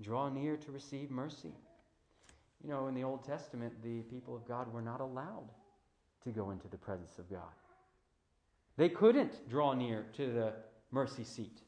Draw 0.00 0.30
near 0.30 0.56
to 0.56 0.72
receive 0.72 1.10
mercy. 1.10 1.52
You 2.62 2.70
know, 2.70 2.86
in 2.86 2.94
the 2.94 3.04
Old 3.04 3.24
Testament, 3.24 3.72
the 3.82 4.02
people 4.02 4.36
of 4.36 4.46
God 4.46 4.72
were 4.72 4.82
not 4.82 5.00
allowed 5.00 5.48
to 6.24 6.30
go 6.30 6.50
into 6.50 6.68
the 6.68 6.76
presence 6.76 7.18
of 7.18 7.28
God. 7.28 7.42
They 8.76 8.88
couldn't 8.88 9.48
draw 9.48 9.74
near 9.74 10.06
to 10.14 10.32
the 10.32 10.52
mercy 10.90 11.24
seat. 11.24 11.60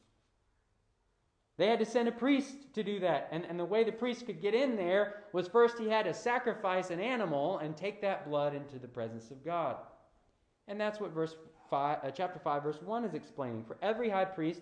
They 1.57 1.67
had 1.67 1.79
to 1.79 1.85
send 1.85 2.07
a 2.07 2.11
priest 2.11 2.73
to 2.73 2.83
do 2.83 2.99
that. 2.99 3.29
And, 3.31 3.45
and 3.45 3.59
the 3.59 3.65
way 3.65 3.83
the 3.83 3.91
priest 3.91 4.25
could 4.25 4.41
get 4.41 4.53
in 4.53 4.75
there 4.75 5.23
was 5.31 5.47
first 5.47 5.79
he 5.79 5.87
had 5.87 6.05
to 6.05 6.13
sacrifice 6.13 6.89
an 6.89 6.99
animal 6.99 7.59
and 7.59 7.75
take 7.75 8.01
that 8.01 8.27
blood 8.29 8.53
into 8.53 8.77
the 8.77 8.87
presence 8.87 9.31
of 9.31 9.43
God. 9.45 9.77
And 10.67 10.79
that's 10.79 10.99
what 10.99 11.11
verse 11.11 11.35
five, 11.69 11.99
uh, 12.03 12.11
chapter 12.11 12.39
5, 12.39 12.63
verse 12.63 12.81
1 12.81 13.05
is 13.05 13.13
explaining. 13.13 13.63
For 13.65 13.77
every 13.81 14.09
high 14.09 14.25
priest 14.25 14.61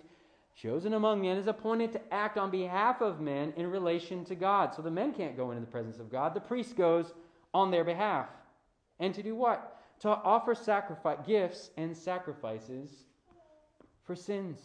chosen 0.55 0.93
among 0.93 1.21
men 1.21 1.37
is 1.37 1.47
appointed 1.47 1.91
to 1.93 2.13
act 2.13 2.37
on 2.37 2.51
behalf 2.51 3.01
of 3.01 3.19
men 3.19 3.53
in 3.57 3.69
relation 3.69 4.23
to 4.25 4.35
God. 4.35 4.73
So 4.73 4.81
the 4.81 4.91
men 4.91 5.13
can't 5.13 5.35
go 5.35 5.51
into 5.51 5.61
the 5.61 5.71
presence 5.71 5.99
of 5.99 6.11
God. 6.11 6.33
The 6.33 6.41
priest 6.41 6.75
goes 6.75 7.13
on 7.53 7.71
their 7.71 7.83
behalf. 7.83 8.27
And 8.99 9.13
to 9.13 9.23
do 9.23 9.35
what? 9.35 9.79
To 10.01 10.09
offer 10.09 10.53
sacrifice, 10.53 11.17
gifts 11.25 11.69
and 11.77 11.95
sacrifices 11.95 12.89
for 14.03 14.15
sins. 14.15 14.59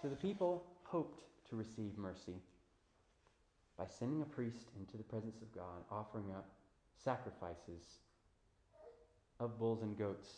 So 0.00 0.08
the 0.08 0.16
people 0.16 0.64
hoped 0.84 1.24
to 1.50 1.56
receive 1.56 1.96
mercy 1.98 2.34
by 3.78 3.86
sending 3.86 4.22
a 4.22 4.24
priest 4.24 4.66
into 4.78 4.96
the 4.96 5.04
presence 5.04 5.40
of 5.40 5.54
God, 5.54 5.84
offering 5.90 6.30
up 6.36 6.48
sacrifices 7.02 8.00
of 9.38 9.58
bulls 9.58 9.82
and 9.82 9.96
goats. 9.96 10.28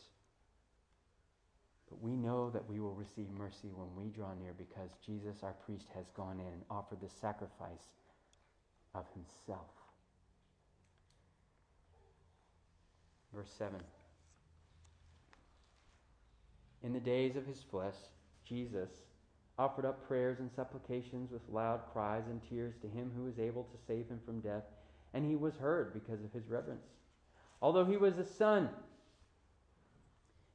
But 1.88 2.02
we 2.02 2.14
know 2.14 2.50
that 2.50 2.68
we 2.68 2.78
will 2.78 2.94
receive 2.94 3.30
mercy 3.30 3.70
when 3.74 3.88
we 3.96 4.10
draw 4.10 4.34
near 4.34 4.52
because 4.56 4.90
Jesus, 5.04 5.42
our 5.42 5.54
priest, 5.64 5.86
has 5.94 6.06
gone 6.14 6.38
in 6.38 6.46
and 6.46 6.62
offered 6.70 7.00
the 7.00 7.08
sacrifice 7.08 7.88
of 8.94 9.06
himself. 9.14 9.66
Verse 13.34 13.50
7. 13.56 13.80
In 16.82 16.92
the 16.92 17.00
days 17.00 17.36
of 17.36 17.46
his 17.46 17.60
flesh, 17.60 17.94
Jesus 18.44 18.90
offered 19.58 19.84
up 19.84 20.06
prayers 20.06 20.38
and 20.38 20.50
supplications 20.50 21.30
with 21.30 21.42
loud 21.50 21.80
cries 21.92 22.24
and 22.28 22.40
tears 22.48 22.74
to 22.80 22.88
him 22.88 23.10
who 23.14 23.24
was 23.24 23.38
able 23.38 23.64
to 23.64 23.78
save 23.86 24.08
him 24.08 24.20
from 24.24 24.40
death, 24.40 24.64
and 25.12 25.24
he 25.24 25.36
was 25.36 25.56
heard 25.56 25.92
because 25.92 26.24
of 26.24 26.32
his 26.32 26.48
reverence. 26.48 26.86
Although 27.60 27.84
he 27.84 27.96
was 27.96 28.18
a 28.18 28.24
son, 28.24 28.70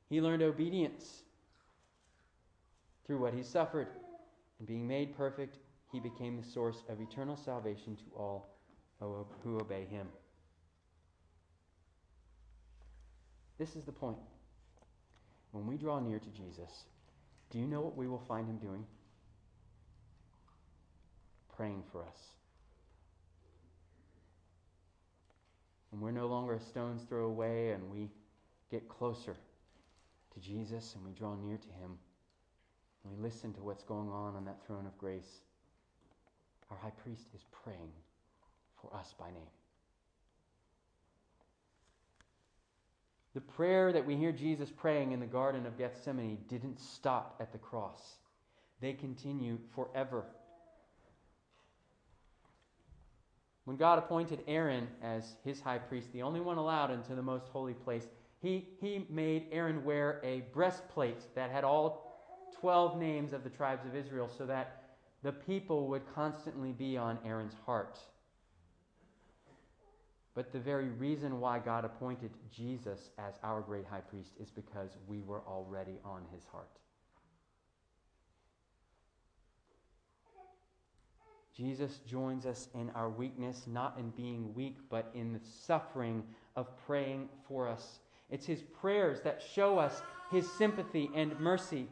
he 0.10 0.22
learned 0.22 0.42
obedience 0.42 1.22
through 3.06 3.20
what 3.20 3.34
he 3.34 3.44
suffered. 3.44 3.88
And 4.60 4.68
being 4.68 4.88
made 4.88 5.16
perfect, 5.16 5.58
he 5.92 6.00
became 6.00 6.38
the 6.38 6.48
source 6.48 6.84
of 6.90 7.00
eternal 7.00 7.36
salvation 7.36 7.96
to 7.96 8.04
all 8.16 8.56
who 9.44 9.60
obey 9.60 9.86
him. 9.86 10.08
This 13.58 13.76
is 13.76 13.84
the 13.84 13.92
point. 13.92 14.18
When 15.52 15.68
we 15.68 15.78
draw 15.78 16.00
near 16.00 16.20
to 16.20 16.30
Jesus, 16.30 16.86
do 17.52 17.60
you 17.60 17.68
know 17.68 17.82
what 17.82 17.96
we 17.96 18.08
will 18.08 18.24
find 18.28 18.48
him 18.48 18.58
doing? 18.58 18.86
Praying 21.56 21.84
for 21.92 22.02
us. 22.02 22.20
When 25.92 26.02
we're 26.02 26.12
no 26.12 26.28
longer 26.28 26.56
a 26.56 26.60
stone's 26.60 27.04
throw 27.04 27.26
away 27.26 27.72
and 27.72 27.90
we 27.90 28.10
get 28.70 28.90
closer 28.90 29.36
to 30.34 30.40
Jesus 30.40 30.94
and 30.96 31.06
we 31.06 31.12
draw 31.12 31.36
near 31.36 31.58
to 31.58 31.70
him, 31.80 31.98
and 33.04 33.16
we 33.16 33.24
listen 33.24 33.54
to 33.54 33.62
what's 33.62 33.84
going 33.84 34.10
on 34.10 34.36
on 34.36 34.44
that 34.46 34.66
throne 34.66 34.86
of 34.86 34.98
grace, 34.98 35.42
our 36.70 36.78
high 36.78 36.92
priest 37.04 37.28
is 37.34 37.46
praying 37.64 37.92
for 38.82 38.94
us 38.94 39.14
by 39.18 39.28
name. 39.28 39.65
The 43.36 43.42
prayer 43.42 43.92
that 43.92 44.06
we 44.06 44.16
hear 44.16 44.32
Jesus 44.32 44.72
praying 44.72 45.12
in 45.12 45.20
the 45.20 45.26
Garden 45.26 45.66
of 45.66 45.78
Gethsemane 45.78 46.38
didn't 46.48 46.80
stop 46.80 47.36
at 47.42 47.52
the 47.52 47.58
cross, 47.58 48.16
they 48.80 48.94
continue 48.94 49.60
forever. 49.76 50.24
When 53.66 53.76
God 53.76 54.00
appointed 54.00 54.40
Aaron 54.48 54.88
as 55.04 55.36
his 55.44 55.60
high 55.60 55.80
priest, 55.80 56.14
the 56.14 56.22
only 56.22 56.40
one 56.40 56.58
allowed 56.58 56.92
into 56.92 57.14
the 57.14 57.22
most 57.22 57.48
holy 57.50 57.74
place, 57.74 58.08
he, 58.42 58.70
he 58.80 59.06
made 59.10 59.48
Aaron 59.52 59.84
wear 59.84 60.22
a 60.24 60.46
breastplate 60.54 61.36
that 61.36 61.52
had 61.52 61.66
all 61.66 62.48
12 62.62 62.98
names 62.98 63.34
of 63.34 63.44
the 63.44 63.50
tribes 63.50 63.86
of 63.86 63.96
Israel 63.96 64.30
so 64.30 64.46
that 64.46 64.84
the 65.24 65.34
people 65.34 65.88
would 65.88 66.04
constantly 66.14 66.72
be 66.72 66.96
on 66.96 67.18
Aaron's 67.26 67.56
heart. 67.66 68.00
But 70.36 70.52
the 70.52 70.60
very 70.60 70.90
reason 70.90 71.40
why 71.40 71.60
God 71.60 71.86
appointed 71.86 72.32
Jesus 72.52 73.10
as 73.18 73.36
our 73.42 73.62
great 73.62 73.86
high 73.86 74.02
priest 74.02 74.34
is 74.38 74.52
because 74.52 74.98
we 75.08 75.22
were 75.22 75.42
already 75.48 75.98
on 76.04 76.24
his 76.34 76.44
heart. 76.52 76.70
Jesus 81.56 82.00
joins 82.06 82.46
us 82.46 82.68
in 82.76 82.90
our 82.96 83.10
weakness, 83.10 83.64
not 83.66 83.98
in 83.98 84.10
being 84.10 84.54
weak, 84.54 84.76
but 84.90 85.10
in 85.14 85.32
the 85.32 85.40
suffering 85.40 86.22
of 86.58 86.68
praying 86.86 87.30
for 87.48 87.70
us. 87.70 88.00
It's 88.30 88.46
his 88.46 88.62
prayers 88.62 89.22
that 89.22 89.42
show 89.42 89.80
us 89.80 90.02
his 90.32 90.52
sympathy 90.52 91.10
and 91.16 91.40
mercy. 91.40 91.88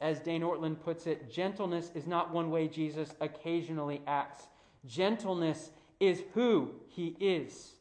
As 0.00 0.18
Dane 0.18 0.40
Ortlund 0.40 0.80
puts 0.80 1.06
it, 1.06 1.30
gentleness 1.30 1.90
is 1.94 2.06
not 2.06 2.32
one 2.32 2.50
way 2.50 2.68
Jesus 2.68 3.14
occasionally 3.20 4.00
acts. 4.06 4.46
Gentleness 4.86 5.72
is 6.00 6.22
who 6.32 6.70
he 6.88 7.14
is. 7.20 7.74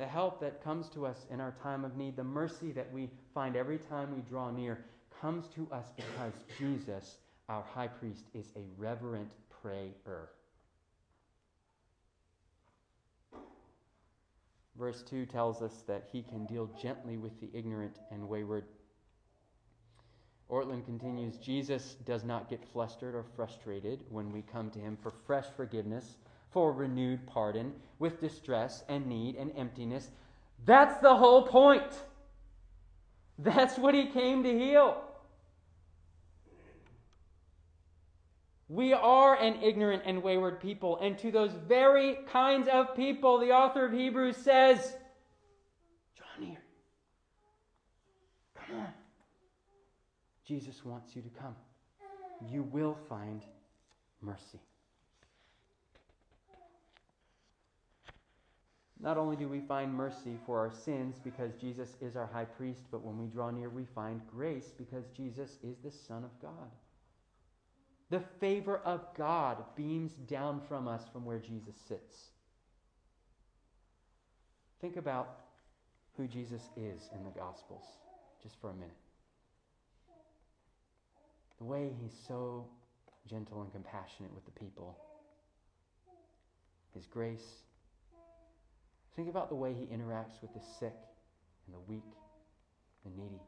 The 0.00 0.06
help 0.06 0.40
that 0.40 0.64
comes 0.64 0.88
to 0.94 1.04
us 1.04 1.26
in 1.30 1.42
our 1.42 1.54
time 1.62 1.84
of 1.84 1.94
need, 1.94 2.16
the 2.16 2.24
mercy 2.24 2.72
that 2.72 2.90
we 2.90 3.10
find 3.34 3.54
every 3.54 3.76
time 3.76 4.14
we 4.14 4.22
draw 4.22 4.50
near, 4.50 4.82
comes 5.20 5.46
to 5.48 5.68
us 5.70 5.92
because 5.94 6.32
Jesus 6.58 7.18
our 7.50 7.62
high 7.74 7.88
priest 7.88 8.24
is 8.32 8.46
a 8.56 8.62
reverent 8.78 9.28
prayer. 9.60 10.30
Verse 14.78 15.02
2 15.02 15.26
tells 15.26 15.60
us 15.60 15.82
that 15.86 16.08
he 16.10 16.22
can 16.22 16.46
deal 16.46 16.70
gently 16.80 17.18
with 17.18 17.38
the 17.38 17.50
ignorant 17.52 17.98
and 18.10 18.26
wayward. 18.26 18.64
Ortlund 20.50 20.86
continues 20.86 21.36
Jesus 21.36 21.96
does 22.06 22.24
not 22.24 22.48
get 22.48 22.64
flustered 22.72 23.14
or 23.14 23.26
frustrated 23.36 24.00
when 24.08 24.32
we 24.32 24.40
come 24.50 24.70
to 24.70 24.78
him 24.78 24.96
for 25.02 25.10
fresh 25.26 25.48
forgiveness, 25.54 26.16
for 26.50 26.72
renewed 26.72 27.26
pardon, 27.26 27.72
with 27.98 28.20
distress 28.20 28.82
and 28.88 29.06
need 29.06 29.36
and 29.36 29.52
emptiness. 29.56 30.10
That's 30.64 31.00
the 31.00 31.14
whole 31.14 31.46
point. 31.46 31.92
That's 33.38 33.78
what 33.78 33.94
he 33.94 34.06
came 34.06 34.42
to 34.42 34.58
heal. 34.58 35.02
We 38.68 38.92
are 38.92 39.34
an 39.34 39.62
ignorant 39.62 40.04
and 40.06 40.22
wayward 40.22 40.60
people. 40.60 40.98
And 41.02 41.18
to 41.18 41.32
those 41.32 41.50
very 41.66 42.18
kinds 42.28 42.68
of 42.72 42.94
people, 42.94 43.40
the 43.40 43.50
author 43.50 43.84
of 43.84 43.92
Hebrews 43.92 44.36
says, 44.36 44.96
Draw 46.16 46.46
near. 46.46 46.58
Come 48.54 48.76
on. 48.76 48.86
Jesus 50.46 50.84
wants 50.84 51.16
you 51.16 51.22
to 51.22 51.28
come. 51.30 51.56
You 52.48 52.62
will 52.62 52.96
find 53.08 53.42
mercy. 54.22 54.60
Not 59.02 59.16
only 59.16 59.36
do 59.36 59.48
we 59.48 59.60
find 59.60 59.94
mercy 59.94 60.36
for 60.44 60.58
our 60.58 60.70
sins 60.70 61.16
because 61.22 61.54
Jesus 61.54 61.96
is 62.02 62.16
our 62.16 62.26
high 62.26 62.44
priest, 62.44 62.82
but 62.90 63.02
when 63.02 63.18
we 63.18 63.26
draw 63.26 63.50
near, 63.50 63.70
we 63.70 63.86
find 63.94 64.20
grace 64.30 64.72
because 64.76 65.04
Jesus 65.16 65.56
is 65.62 65.78
the 65.82 65.90
Son 65.90 66.22
of 66.22 66.30
God. 66.42 66.70
The 68.10 68.20
favor 68.40 68.78
of 68.84 69.06
God 69.16 69.64
beams 69.74 70.12
down 70.12 70.60
from 70.68 70.86
us 70.86 71.04
from 71.12 71.24
where 71.24 71.38
Jesus 71.38 71.76
sits. 71.88 72.30
Think 74.80 74.96
about 74.96 75.38
who 76.16 76.26
Jesus 76.26 76.68
is 76.76 77.08
in 77.14 77.24
the 77.24 77.30
Gospels 77.30 77.84
just 78.42 78.60
for 78.60 78.70
a 78.70 78.74
minute. 78.74 78.90
The 81.58 81.64
way 81.64 81.90
he's 82.02 82.16
so 82.26 82.66
gentle 83.28 83.62
and 83.62 83.72
compassionate 83.72 84.34
with 84.34 84.44
the 84.44 84.50
people, 84.50 84.98
his 86.94 87.06
grace. 87.06 87.62
Think 89.16 89.28
about 89.28 89.48
the 89.48 89.54
way 89.54 89.74
he 89.74 89.86
interacts 89.86 90.40
with 90.40 90.52
the 90.54 90.60
sick 90.78 90.94
and 91.66 91.74
the 91.74 91.80
weak, 91.88 92.04
the 93.04 93.10
needy, 93.10 93.40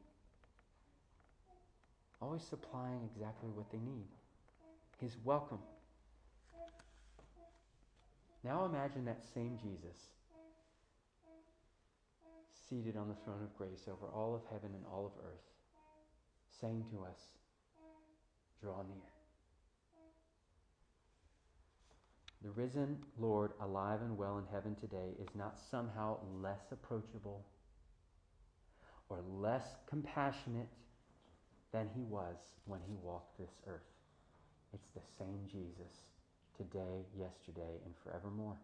always 2.21 2.43
supplying 2.43 3.09
exactly 3.15 3.51
what 3.51 3.71
they 3.71 3.79
need. 3.79 4.07
He's 5.01 5.17
welcome. 5.25 5.59
Now 8.45 8.65
imagine 8.65 9.05
that 9.05 9.23
same 9.35 9.59
Jesus 9.63 9.97
seated 12.69 12.97
on 12.97 13.09
the 13.09 13.15
throne 13.25 13.43
of 13.43 13.57
grace 13.57 13.87
over 13.87 14.07
all 14.07 14.35
of 14.35 14.43
heaven 14.51 14.71
and 14.75 14.85
all 14.91 15.07
of 15.07 15.13
earth, 15.25 15.45
saying 16.61 16.85
to 16.91 17.05
us, 17.05 17.19
Draw 18.61 18.83
near. 18.83 19.12
The 22.43 22.51
risen 22.51 22.99
Lord, 23.19 23.53
alive 23.61 24.01
and 24.03 24.19
well 24.19 24.39
in 24.39 24.45
heaven 24.53 24.75
today, 24.75 25.15
is 25.21 25.29
not 25.37 25.61
somehow 25.71 26.19
less 26.41 26.73
approachable 26.73 27.45
or 29.09 29.21
less 29.29 29.77
compassionate 29.87 30.69
than 31.73 31.89
he 31.95 32.03
was 32.03 32.37
when 32.65 32.81
he 32.89 32.95
walked 33.01 33.39
this 33.39 33.53
earth. 33.69 33.81
It's 34.75 34.89
the 34.95 35.03
same 35.19 35.41
Jesus 35.47 36.03
today, 36.57 37.07
yesterday, 37.17 37.79
and 37.85 37.95
forevermore. 38.03 38.57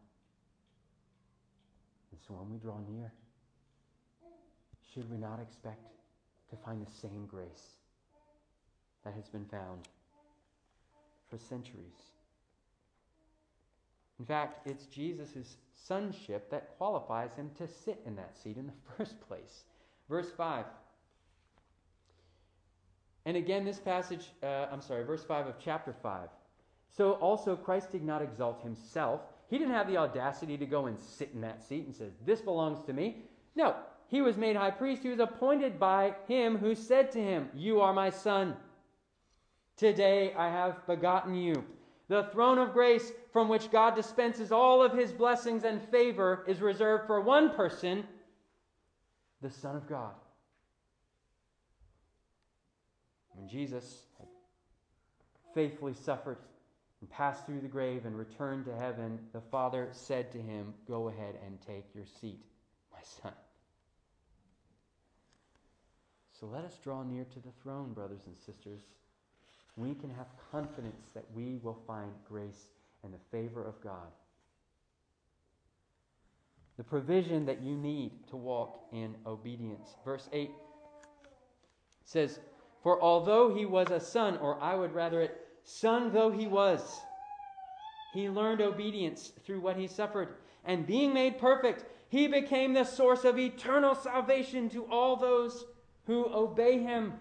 And 2.11 2.21
so 2.27 2.35
when 2.35 2.51
we 2.51 2.59
draw 2.59 2.79
near, 2.91 3.12
should 4.93 5.09
we 5.09 5.19
not 5.19 5.38
expect 5.41 5.87
to 6.51 6.57
find 6.57 6.85
the 6.85 6.91
same 6.91 7.27
grace 7.27 7.77
that 9.05 9.14
has 9.14 9.29
been 9.29 9.45
found 9.45 9.87
for 11.31 11.38
centuries? 11.38 12.17
In 14.18 14.26
fact, 14.26 14.66
it's 14.66 14.87
Jesus' 14.87 15.57
sonship 15.74 16.50
that 16.50 16.76
qualifies 16.76 17.35
him 17.37 17.50
to 17.59 17.68
sit 17.68 18.00
in 18.04 18.16
that 18.16 18.37
seat 18.37 18.57
in 18.57 18.66
the 18.66 18.72
first 18.96 19.20
place. 19.20 19.64
Verse 20.09 20.31
5 20.37 20.64
and 23.28 23.37
again, 23.37 23.62
this 23.62 23.78
passage, 23.78 24.31
uh, 24.42 24.68
I'm 24.72 24.81
sorry, 24.81 25.04
verse 25.04 25.22
5 25.22 25.48
of 25.48 25.54
chapter 25.62 25.92
5. 26.02 26.31
So 26.96 27.12
also 27.12 27.57
Christ 27.57 27.92
did 27.92 28.02
not 28.02 28.22
exalt 28.22 28.62
himself. 28.62 29.20
He 29.50 29.59
didn't 29.59 29.74
have 29.74 29.87
the 29.87 29.98
audacity 29.98 30.57
to 30.57 30.64
go 30.64 30.87
and 30.87 30.98
sit 30.98 31.33
in 31.35 31.42
that 31.42 31.62
seat 31.62 31.85
and 31.85 31.94
say, 31.94 32.07
This 32.24 32.40
belongs 32.40 32.83
to 32.87 32.94
me. 32.94 33.24
No, 33.54 33.76
he 34.07 34.22
was 34.22 34.38
made 34.38 34.57
high 34.57 34.70
priest. 34.70 35.02
He 35.02 35.11
was 35.11 35.20
appointed 35.20 35.78
by 35.78 36.14
him 36.26 36.57
who 36.57 36.74
said 36.74 37.12
to 37.12 37.18
him, 37.18 37.50
You 37.54 37.83
are 37.83 37.92
my 37.92 38.09
son. 38.09 38.57
Today 39.76 40.33
I 40.33 40.48
have 40.48 40.87
begotten 40.87 41.35
you. 41.35 41.66
The 42.09 42.25
throne 42.33 42.59
of 42.59 42.73
grace 42.73 43.12
from 43.33 43.49
which 43.49 43.71
God 43.71 43.94
dispenses 43.94 44.51
all 44.51 44.83
of 44.83 44.92
his 44.92 45.12
blessings 45.12 45.64
and 45.64 45.83
favor 45.90 46.44
is 46.49 46.61
reserved 46.62 47.07
for 47.07 47.21
one 47.21 47.55
person, 47.55 48.05
the 49.42 49.51
Son 49.51 49.77
of 49.77 49.87
God. 49.87 50.14
When 53.35 53.47
Jesus 53.47 54.05
faithfully 55.55 55.94
suffered 55.94 56.38
and 57.01 57.11
passed 57.11 57.44
through 57.44 57.61
the 57.61 57.68
grave 57.68 58.07
and 58.07 58.16
returned 58.18 58.64
to 58.64 58.75
heaven, 58.75 59.18
the 59.33 59.40
Father 59.40 59.88
said 59.92 60.33
to 60.33 60.38
him, 60.38 60.73
Go 60.88 61.09
ahead 61.09 61.35
and 61.47 61.61
take 61.61 61.85
your 61.94 62.07
seat, 62.21 62.40
my 62.92 63.01
son. 63.03 63.33
So 66.40 66.47
let 66.47 66.64
us 66.64 66.79
draw 66.83 67.03
near 67.03 67.25
to 67.25 67.40
the 67.40 67.53
throne, 67.62 67.92
brothers 67.92 68.23
and 68.27 68.37
sisters. 68.37 68.81
We 69.79 69.95
can 69.95 70.11
have 70.11 70.27
confidence 70.51 71.11
that 71.14 71.25
we 71.35 71.61
will 71.62 71.79
find 71.87 72.11
grace 72.29 72.67
and 73.05 73.14
the 73.14 73.19
favor 73.31 73.64
of 73.64 73.81
God. 73.81 74.09
The 76.77 76.85
provision 76.85 77.47
that 77.47 77.62
you 77.62 77.77
need 77.77 78.11
to 78.31 78.37
walk 78.37 78.81
in 78.93 79.14
obedience. 79.25 79.95
Verse 80.05 80.29
8 80.33 80.51
says, 82.05 82.41
for 82.83 83.01
although 83.01 83.55
he 83.55 83.67
was 83.67 83.91
a 83.91 84.01
son, 84.01 84.38
or 84.38 84.61
I 84.61 84.75
would 84.75 84.95
rather 84.95 85.21
it, 85.21 85.47
son 85.64 86.12
though 86.12 86.31
he 86.31 86.47
was, 86.47 87.01
he 88.14 88.29
learned 88.29 88.61
obedience 88.61 89.33
through 89.45 89.61
what 89.61 89.77
he 89.77 89.87
suffered. 89.87 90.35
And 90.64 90.87
being 90.87 91.14
made 91.14 91.38
perfect, 91.38 91.85
he 92.09 92.27
became 92.27 92.73
the 92.73 92.85
source 92.85 93.25
of 93.25 93.38
eternal 93.38 93.95
salvation 93.95 94.69
to 94.71 94.85
all 94.87 95.17
those 95.17 95.67
who 96.07 96.27
obey 96.33 96.79
him. 96.79 97.14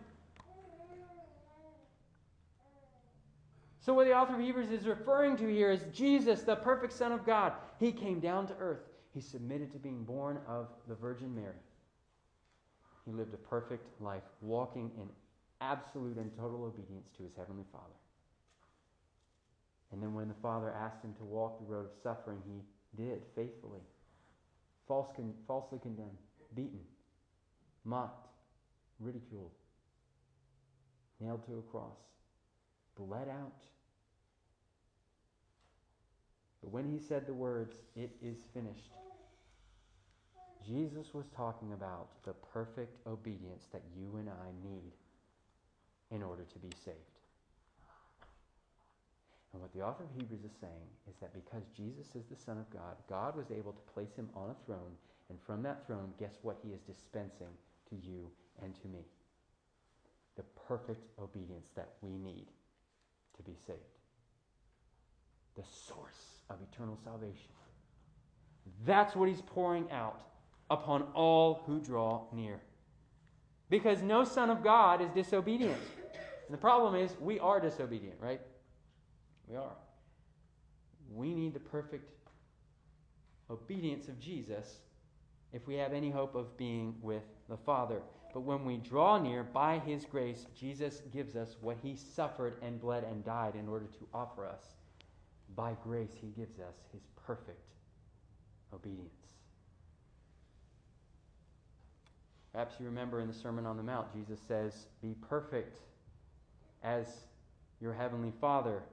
So, 3.87 3.93
what 3.93 4.05
the 4.05 4.13
author 4.13 4.33
of 4.33 4.41
Hebrews 4.41 4.69
is 4.69 4.85
referring 4.85 5.37
to 5.37 5.47
here 5.47 5.71
is 5.71 5.85
Jesus, 5.93 6.41
the 6.41 6.57
perfect 6.57 6.91
Son 6.91 7.13
of 7.13 7.25
God. 7.25 7.53
He 7.79 7.93
came 7.93 8.19
down 8.19 8.45
to 8.47 8.53
earth. 8.59 8.81
He 9.13 9.21
submitted 9.21 9.71
to 9.71 9.79
being 9.79 10.03
born 10.03 10.39
of 10.45 10.67
the 10.89 10.95
Virgin 10.95 11.33
Mary. 11.33 11.55
He 13.05 13.13
lived 13.13 13.33
a 13.33 13.37
perfect 13.37 13.87
life, 14.01 14.23
walking 14.41 14.91
in 14.97 15.07
absolute 15.61 16.17
and 16.17 16.29
total 16.35 16.65
obedience 16.65 17.07
to 17.15 17.23
his 17.23 17.31
Heavenly 17.37 17.63
Father. 17.71 17.85
And 19.93 20.03
then 20.03 20.13
when 20.13 20.27
the 20.27 20.41
Father 20.41 20.73
asked 20.73 21.01
him 21.01 21.13
to 21.19 21.23
walk 21.23 21.57
the 21.57 21.73
road 21.73 21.85
of 21.85 21.91
suffering, 22.03 22.41
he 22.45 23.01
did 23.01 23.21
faithfully. 23.35 23.79
False 24.85 25.07
con- 25.15 25.33
falsely 25.47 25.79
condemned, 25.81 26.17
beaten, 26.55 26.81
mocked, 27.85 28.27
ridiculed, 28.99 29.51
nailed 31.21 31.45
to 31.45 31.59
a 31.59 31.71
cross, 31.71 31.95
bled 32.97 33.27
out. 33.29 33.63
But 36.61 36.71
when 36.71 36.91
he 36.91 36.99
said 36.99 37.25
the 37.25 37.33
words, 37.33 37.77
It 37.95 38.11
is 38.21 38.37
finished, 38.53 38.91
Jesus 40.67 41.13
was 41.13 41.25
talking 41.35 41.71
about 41.71 42.09
the 42.25 42.33
perfect 42.53 42.97
obedience 43.07 43.67
that 43.71 43.83
you 43.95 44.17
and 44.17 44.29
I 44.29 44.51
need 44.67 44.91
in 46.11 46.21
order 46.21 46.43
to 46.43 46.59
be 46.59 46.71
saved. 46.83 46.97
And 49.53 49.61
what 49.61 49.73
the 49.73 49.81
author 49.81 50.03
of 50.03 50.09
Hebrews 50.19 50.43
is 50.43 50.59
saying 50.59 50.91
is 51.09 51.15
that 51.21 51.33
because 51.33 51.63
Jesus 51.75 52.07
is 52.15 52.25
the 52.29 52.35
Son 52.35 52.57
of 52.57 52.69
God, 52.69 52.97
God 53.09 53.35
was 53.37 53.49
able 53.49 53.71
to 53.71 53.93
place 53.93 54.13
him 54.15 54.29
on 54.35 54.49
a 54.49 54.65
throne, 54.65 54.91
and 55.29 55.39
from 55.41 55.63
that 55.63 55.87
throne, 55.87 56.13
guess 56.19 56.37
what 56.41 56.57
he 56.63 56.73
is 56.73 56.81
dispensing 56.81 57.55
to 57.89 57.95
you 57.95 58.29
and 58.61 58.75
to 58.81 58.87
me? 58.87 59.05
The 60.35 60.43
perfect 60.67 61.07
obedience 61.17 61.69
that 61.75 61.93
we 62.01 62.17
need 62.17 62.47
to 63.37 63.43
be 63.43 63.55
saved. 63.65 63.79
The 65.55 65.63
source 65.87 66.41
of 66.49 66.57
eternal 66.71 66.97
salvation. 67.03 67.51
That's 68.85 69.15
what 69.15 69.29
he's 69.29 69.41
pouring 69.41 69.89
out 69.91 70.21
upon 70.69 71.03
all 71.13 71.63
who 71.65 71.79
draw 71.79 72.23
near. 72.33 72.59
Because 73.69 74.01
no 74.01 74.23
son 74.23 74.49
of 74.49 74.63
God 74.63 75.01
is 75.01 75.09
disobedient. 75.11 75.77
And 76.47 76.53
the 76.53 76.57
problem 76.57 76.95
is, 76.95 77.11
we 77.19 77.39
are 77.39 77.59
disobedient, 77.59 78.15
right? 78.21 78.41
We 79.47 79.55
are. 79.55 79.75
We 81.13 81.33
need 81.33 81.53
the 81.53 81.59
perfect 81.59 82.11
obedience 83.49 84.07
of 84.07 84.19
Jesus 84.19 84.77
if 85.53 85.67
we 85.67 85.75
have 85.75 85.93
any 85.93 86.09
hope 86.09 86.35
of 86.35 86.57
being 86.57 86.95
with 87.01 87.23
the 87.49 87.57
Father. 87.57 88.01
But 88.37 88.43
when 88.43 88.65
we 88.65 88.77
draw 88.77 89.17
near 89.17 89.41
by 89.41 89.79
His 89.79 90.05
grace, 90.05 90.45
Jesus 90.55 91.01
gives 91.11 91.35
us 91.35 91.55
what 91.59 91.75
He 91.81 91.95
suffered 91.95 92.59
and 92.61 92.79
bled 92.79 93.03
and 93.03 93.25
died 93.25 93.55
in 93.55 93.67
order 93.67 93.87
to 93.87 94.07
offer 94.13 94.45
us. 94.45 94.61
By 95.55 95.75
grace, 95.83 96.11
He 96.21 96.27
gives 96.27 96.59
us 96.59 96.75
His 96.93 97.01
perfect 97.25 97.73
obedience. 98.71 99.09
Perhaps 102.53 102.75
you 102.79 102.85
remember 102.85 103.21
in 103.21 103.27
the 103.27 103.33
Sermon 103.33 103.65
on 103.65 103.75
the 103.75 103.81
Mount, 103.81 104.13
Jesus 104.13 104.39
says, 104.47 104.85
Be 105.01 105.15
perfect 105.27 105.79
as 106.83 107.07
your 107.81 107.91
heavenly 107.91 108.33
Father 108.39 108.83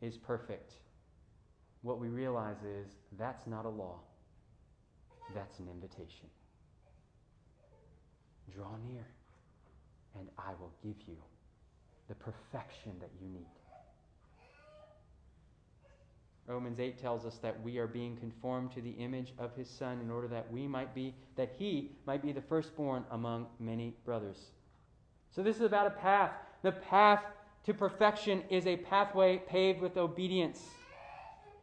is 0.00 0.16
perfect. 0.16 0.72
What 1.82 2.00
we 2.00 2.08
realize 2.08 2.62
is 2.62 2.88
that's 3.18 3.46
not 3.46 3.66
a 3.66 3.68
law, 3.68 3.98
that's 5.34 5.58
an 5.58 5.68
invitation. 5.68 6.30
Draw 8.54 8.76
near, 8.88 9.06
and 10.18 10.28
I 10.38 10.52
will 10.60 10.72
give 10.82 10.96
you 11.06 11.16
the 12.08 12.14
perfection 12.14 12.92
that 13.00 13.10
you 13.20 13.28
need. 13.28 13.46
Romans 16.46 16.78
8 16.78 16.96
tells 17.00 17.26
us 17.26 17.38
that 17.38 17.60
we 17.62 17.78
are 17.78 17.88
being 17.88 18.16
conformed 18.16 18.72
to 18.72 18.80
the 18.80 18.92
image 18.92 19.34
of 19.38 19.54
his 19.56 19.68
son 19.68 20.00
in 20.00 20.10
order 20.10 20.28
that 20.28 20.50
we 20.52 20.68
might 20.68 20.94
be 20.94 21.12
that 21.34 21.52
he 21.58 21.90
might 22.06 22.22
be 22.22 22.30
the 22.30 22.40
firstborn 22.40 23.04
among 23.10 23.46
many 23.58 23.94
brothers. 24.04 24.52
So 25.34 25.42
this 25.42 25.56
is 25.56 25.62
about 25.62 25.88
a 25.88 25.90
path. 25.90 26.30
The 26.62 26.72
path 26.72 27.24
to 27.64 27.74
perfection 27.74 28.44
is 28.48 28.66
a 28.66 28.76
pathway 28.76 29.38
paved 29.38 29.80
with 29.80 29.96
obedience. 29.96 30.62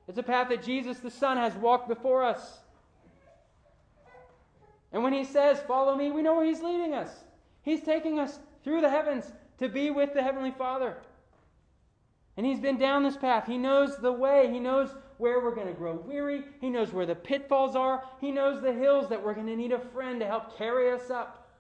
It's 0.07 0.17
a 0.17 0.23
path 0.23 0.49
that 0.49 0.61
Jesus 0.61 0.99
the 0.99 1.09
Son 1.09 1.37
has 1.37 1.55
walked 1.55 1.87
before 1.87 2.23
us. 2.23 2.59
And 4.93 5.03
when 5.03 5.13
he 5.13 5.25
says, 5.25 5.59
Follow 5.67 5.95
me, 5.95 6.11
we 6.11 6.21
know 6.21 6.35
where 6.35 6.45
he's 6.45 6.61
leading 6.61 6.93
us. 6.93 7.09
He's 7.63 7.81
taking 7.81 8.19
us 8.19 8.39
through 8.63 8.81
the 8.81 8.89
heavens 8.89 9.31
to 9.59 9.67
be 9.67 9.89
with 9.89 10.13
the 10.13 10.23
Heavenly 10.23 10.51
Father. 10.51 10.95
And 12.37 12.45
he's 12.45 12.59
been 12.59 12.77
down 12.77 13.03
this 13.03 13.17
path. 13.17 13.45
He 13.45 13.57
knows 13.57 13.97
the 13.97 14.11
way. 14.11 14.49
He 14.51 14.59
knows 14.59 14.89
where 15.17 15.39
we're 15.39 15.55
going 15.55 15.67
to 15.67 15.73
grow 15.73 15.95
weary. 15.95 16.43
He 16.61 16.69
knows 16.69 16.91
where 16.91 17.05
the 17.05 17.15
pitfalls 17.15 17.75
are. 17.75 18.03
He 18.19 18.31
knows 18.31 18.61
the 18.61 18.73
hills 18.73 19.09
that 19.09 19.23
we're 19.23 19.35
going 19.35 19.47
to 19.47 19.55
need 19.55 19.71
a 19.71 19.79
friend 19.79 20.19
to 20.19 20.25
help 20.25 20.57
carry 20.57 20.91
us 20.91 21.09
up. 21.09 21.51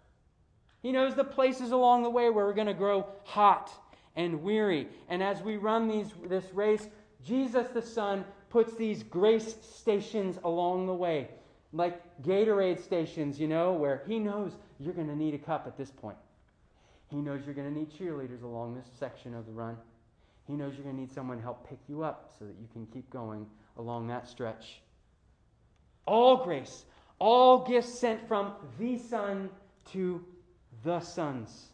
He 0.81 0.91
knows 0.91 1.15
the 1.15 1.23
places 1.23 1.71
along 1.71 2.03
the 2.03 2.09
way 2.09 2.29
where 2.29 2.45
we're 2.45 2.53
going 2.53 2.67
to 2.67 2.73
grow 2.73 3.07
hot 3.23 3.71
and 4.15 4.43
weary. 4.43 4.87
And 5.09 5.23
as 5.23 5.41
we 5.41 5.57
run 5.57 5.87
these, 5.87 6.09
this 6.27 6.45
race, 6.53 6.87
Jesus 7.23 7.67
the 7.73 7.81
Son 7.81 8.25
puts 8.49 8.75
these 8.75 9.01
grace 9.01 9.55
stations 9.61 10.37
along 10.43 10.87
the 10.87 10.93
way, 10.93 11.29
like 11.73 12.01
Gatorade 12.21 12.81
stations, 12.81 13.39
you 13.39 13.47
know, 13.47 13.73
where 13.73 14.03
He 14.07 14.19
knows 14.19 14.53
you're 14.79 14.93
going 14.93 15.07
to 15.07 15.15
need 15.15 15.33
a 15.33 15.39
cup 15.39 15.65
at 15.67 15.77
this 15.77 15.91
point. 15.91 16.17
He 17.09 17.17
knows 17.17 17.41
you're 17.45 17.55
going 17.55 17.71
to 17.71 17.79
need 17.79 17.91
cheerleaders 17.91 18.43
along 18.43 18.75
this 18.75 18.87
section 18.97 19.33
of 19.33 19.45
the 19.45 19.51
run. 19.51 19.77
He 20.47 20.53
knows 20.53 20.73
you're 20.75 20.83
going 20.83 20.95
to 20.95 21.01
need 21.01 21.11
someone 21.11 21.37
to 21.37 21.43
help 21.43 21.67
pick 21.67 21.79
you 21.87 22.03
up 22.03 22.31
so 22.37 22.45
that 22.45 22.55
you 22.59 22.67
can 22.73 22.85
keep 22.87 23.09
going 23.09 23.45
along 23.77 24.07
that 24.07 24.27
stretch. 24.27 24.81
All 26.05 26.43
grace, 26.43 26.85
all 27.19 27.65
gifts 27.65 27.97
sent 27.97 28.27
from 28.27 28.53
the 28.79 28.97
Son 28.97 29.49
to 29.91 30.23
the 30.83 30.99
sons. 30.99 31.67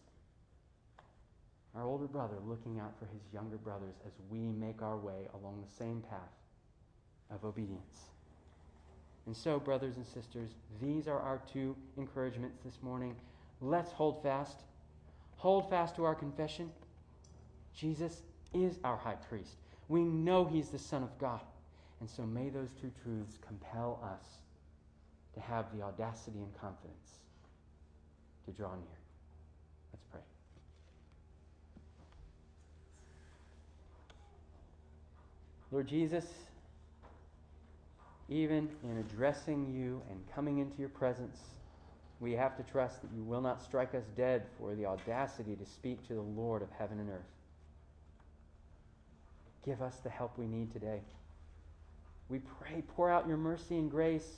Our 1.76 1.88
older 1.88 2.08
brother 2.08 2.36
looking 2.46 2.80
out 2.80 2.94
for 3.00 3.06
his 3.06 3.22
younger 3.34 3.58
brothers 3.58 3.96
as 4.06 4.14
we 4.30 4.40
make 4.40 4.82
our 4.82 4.98
way 4.98 5.28
along 5.34 5.64
the 5.66 5.74
same 5.74 6.04
path 6.10 6.20
of 7.32 7.46
obedience. 7.46 8.10
And 9.26 9.36
so, 9.36 9.60
brothers 9.60 9.98
and 9.98 10.06
sisters, 10.06 10.50
these 10.82 11.08
are 11.08 11.20
our 11.20 11.42
two 11.52 11.76
encouragements 11.98 12.58
this 12.64 12.80
morning. 12.82 13.16
Let's 13.62 13.92
hold 13.92 14.24
fast. 14.24 14.62
Hold 15.38 15.70
fast 15.70 15.96
to 15.98 16.04
our 16.04 16.16
confession. 16.16 16.72
Jesus 17.76 18.24
is 18.54 18.80
our 18.84 18.98
high 18.98 19.18
priest. 19.30 19.56
We 19.88 20.02
know 20.02 20.46
he's 20.46 20.70
the 20.70 20.80
Son 20.80 21.04
of 21.04 21.18
God. 21.20 21.42
And 22.00 22.10
so 22.10 22.24
may 22.24 22.50
those 22.50 22.70
two 22.82 22.92
truths 23.04 23.38
compel 23.46 24.00
us 24.04 24.26
to 25.34 25.40
have 25.42 25.66
the 25.76 25.84
audacity 25.84 26.40
and 26.40 26.54
confidence 26.60 27.20
to 28.46 28.52
draw 28.52 28.72
near. 28.72 29.00
Let's 29.94 30.06
pray. 30.12 30.22
Lord 35.72 35.88
Jesus, 35.88 36.26
even 38.30 38.70
in 38.84 38.98
addressing 38.98 39.74
you 39.74 40.02
and 40.10 40.20
coming 40.34 40.60
into 40.60 40.78
your 40.80 40.90
presence, 40.90 41.38
we 42.20 42.34
have 42.34 42.56
to 42.58 42.64
trust 42.64 43.02
that 43.02 43.10
you 43.16 43.24
will 43.24 43.42
not 43.42 43.64
strike 43.64 43.96
us 43.96 44.04
dead 44.16 44.44
for 44.58 44.76
the 44.76 44.86
audacity 44.86 45.56
to 45.56 45.66
speak 45.66 46.06
to 46.08 46.14
the 46.14 46.22
Lord 46.22 46.62
of 46.62 46.70
heaven 46.78 47.00
and 47.00 47.10
earth. 47.10 47.22
Give 49.66 49.82
us 49.82 49.98
the 50.04 50.10
help 50.10 50.38
we 50.38 50.46
need 50.46 50.72
today. 50.72 51.02
We 52.30 52.40
pray, 52.40 52.84
pour 52.96 53.10
out 53.10 53.28
your 53.28 53.38
mercy 53.38 53.78
and 53.78 53.90
grace 53.90 54.38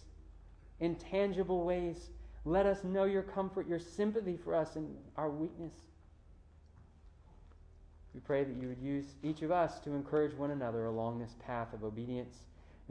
in 0.80 0.96
tangible 0.96 1.66
ways. 1.66 2.10
Let 2.46 2.66
us 2.66 2.84
know 2.84 3.04
your 3.04 3.24
comfort, 3.24 3.68
your 3.68 3.80
sympathy 3.80 4.38
for 4.42 4.56
us 4.56 4.76
in 4.76 4.88
our 5.18 5.30
weakness. 5.30 5.74
We 8.14 8.20
pray 8.22 8.44
that 8.44 8.62
you 8.62 8.68
would 8.68 8.82
use 8.82 9.06
each 9.24 9.42
of 9.42 9.52
us 9.52 9.80
to 9.82 9.94
encourage 9.94 10.34
one 10.34 10.52
another 10.52 10.86
along 10.86 11.20
this 11.20 11.36
path 11.46 11.74
of 11.74 11.84
obedience. 11.84 12.36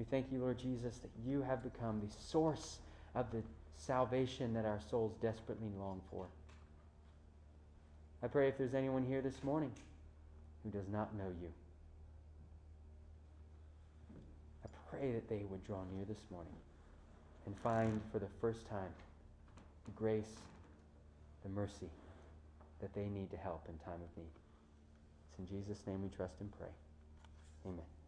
We 0.01 0.07
thank 0.11 0.32
you, 0.32 0.38
Lord 0.38 0.59
Jesus, 0.59 0.96
that 1.01 1.11
you 1.26 1.42
have 1.42 1.62
become 1.62 2.01
the 2.01 2.11
source 2.11 2.78
of 3.14 3.30
the 3.32 3.42
salvation 3.76 4.55
that 4.55 4.64
our 4.64 4.80
souls 4.90 5.12
desperately 5.20 5.68
long 5.78 6.01
for. 6.11 6.24
I 8.22 8.28
pray 8.28 8.48
if 8.48 8.57
there's 8.57 8.72
anyone 8.72 9.05
here 9.05 9.20
this 9.20 9.44
morning 9.44 9.70
who 10.64 10.70
does 10.70 10.88
not 10.90 11.14
know 11.18 11.26
you, 11.42 11.48
I 14.64 14.68
pray 14.88 15.12
that 15.12 15.28
they 15.28 15.44
would 15.51 15.66
draw 15.66 15.82
near 15.94 16.07
this 16.07 16.22
morning 16.30 16.57
and 17.44 17.55
find 17.59 18.01
for 18.11 18.20
the 18.20 18.28
first 18.40 18.66
time 18.70 18.94
the 19.84 19.90
grace, 19.90 20.32
the 21.42 21.51
mercy 21.51 21.90
that 22.80 22.94
they 22.94 23.05
need 23.05 23.30
to 23.32 23.36
help 23.36 23.66
in 23.68 23.76
time 23.84 24.01
of 24.01 24.16
need. 24.16 24.32
It's 25.28 25.38
in 25.40 25.59
Jesus' 25.59 25.86
name 25.86 26.03
we 26.03 26.09
trust 26.09 26.36
and 26.40 26.51
pray. 26.59 26.72
Amen. 27.66 27.99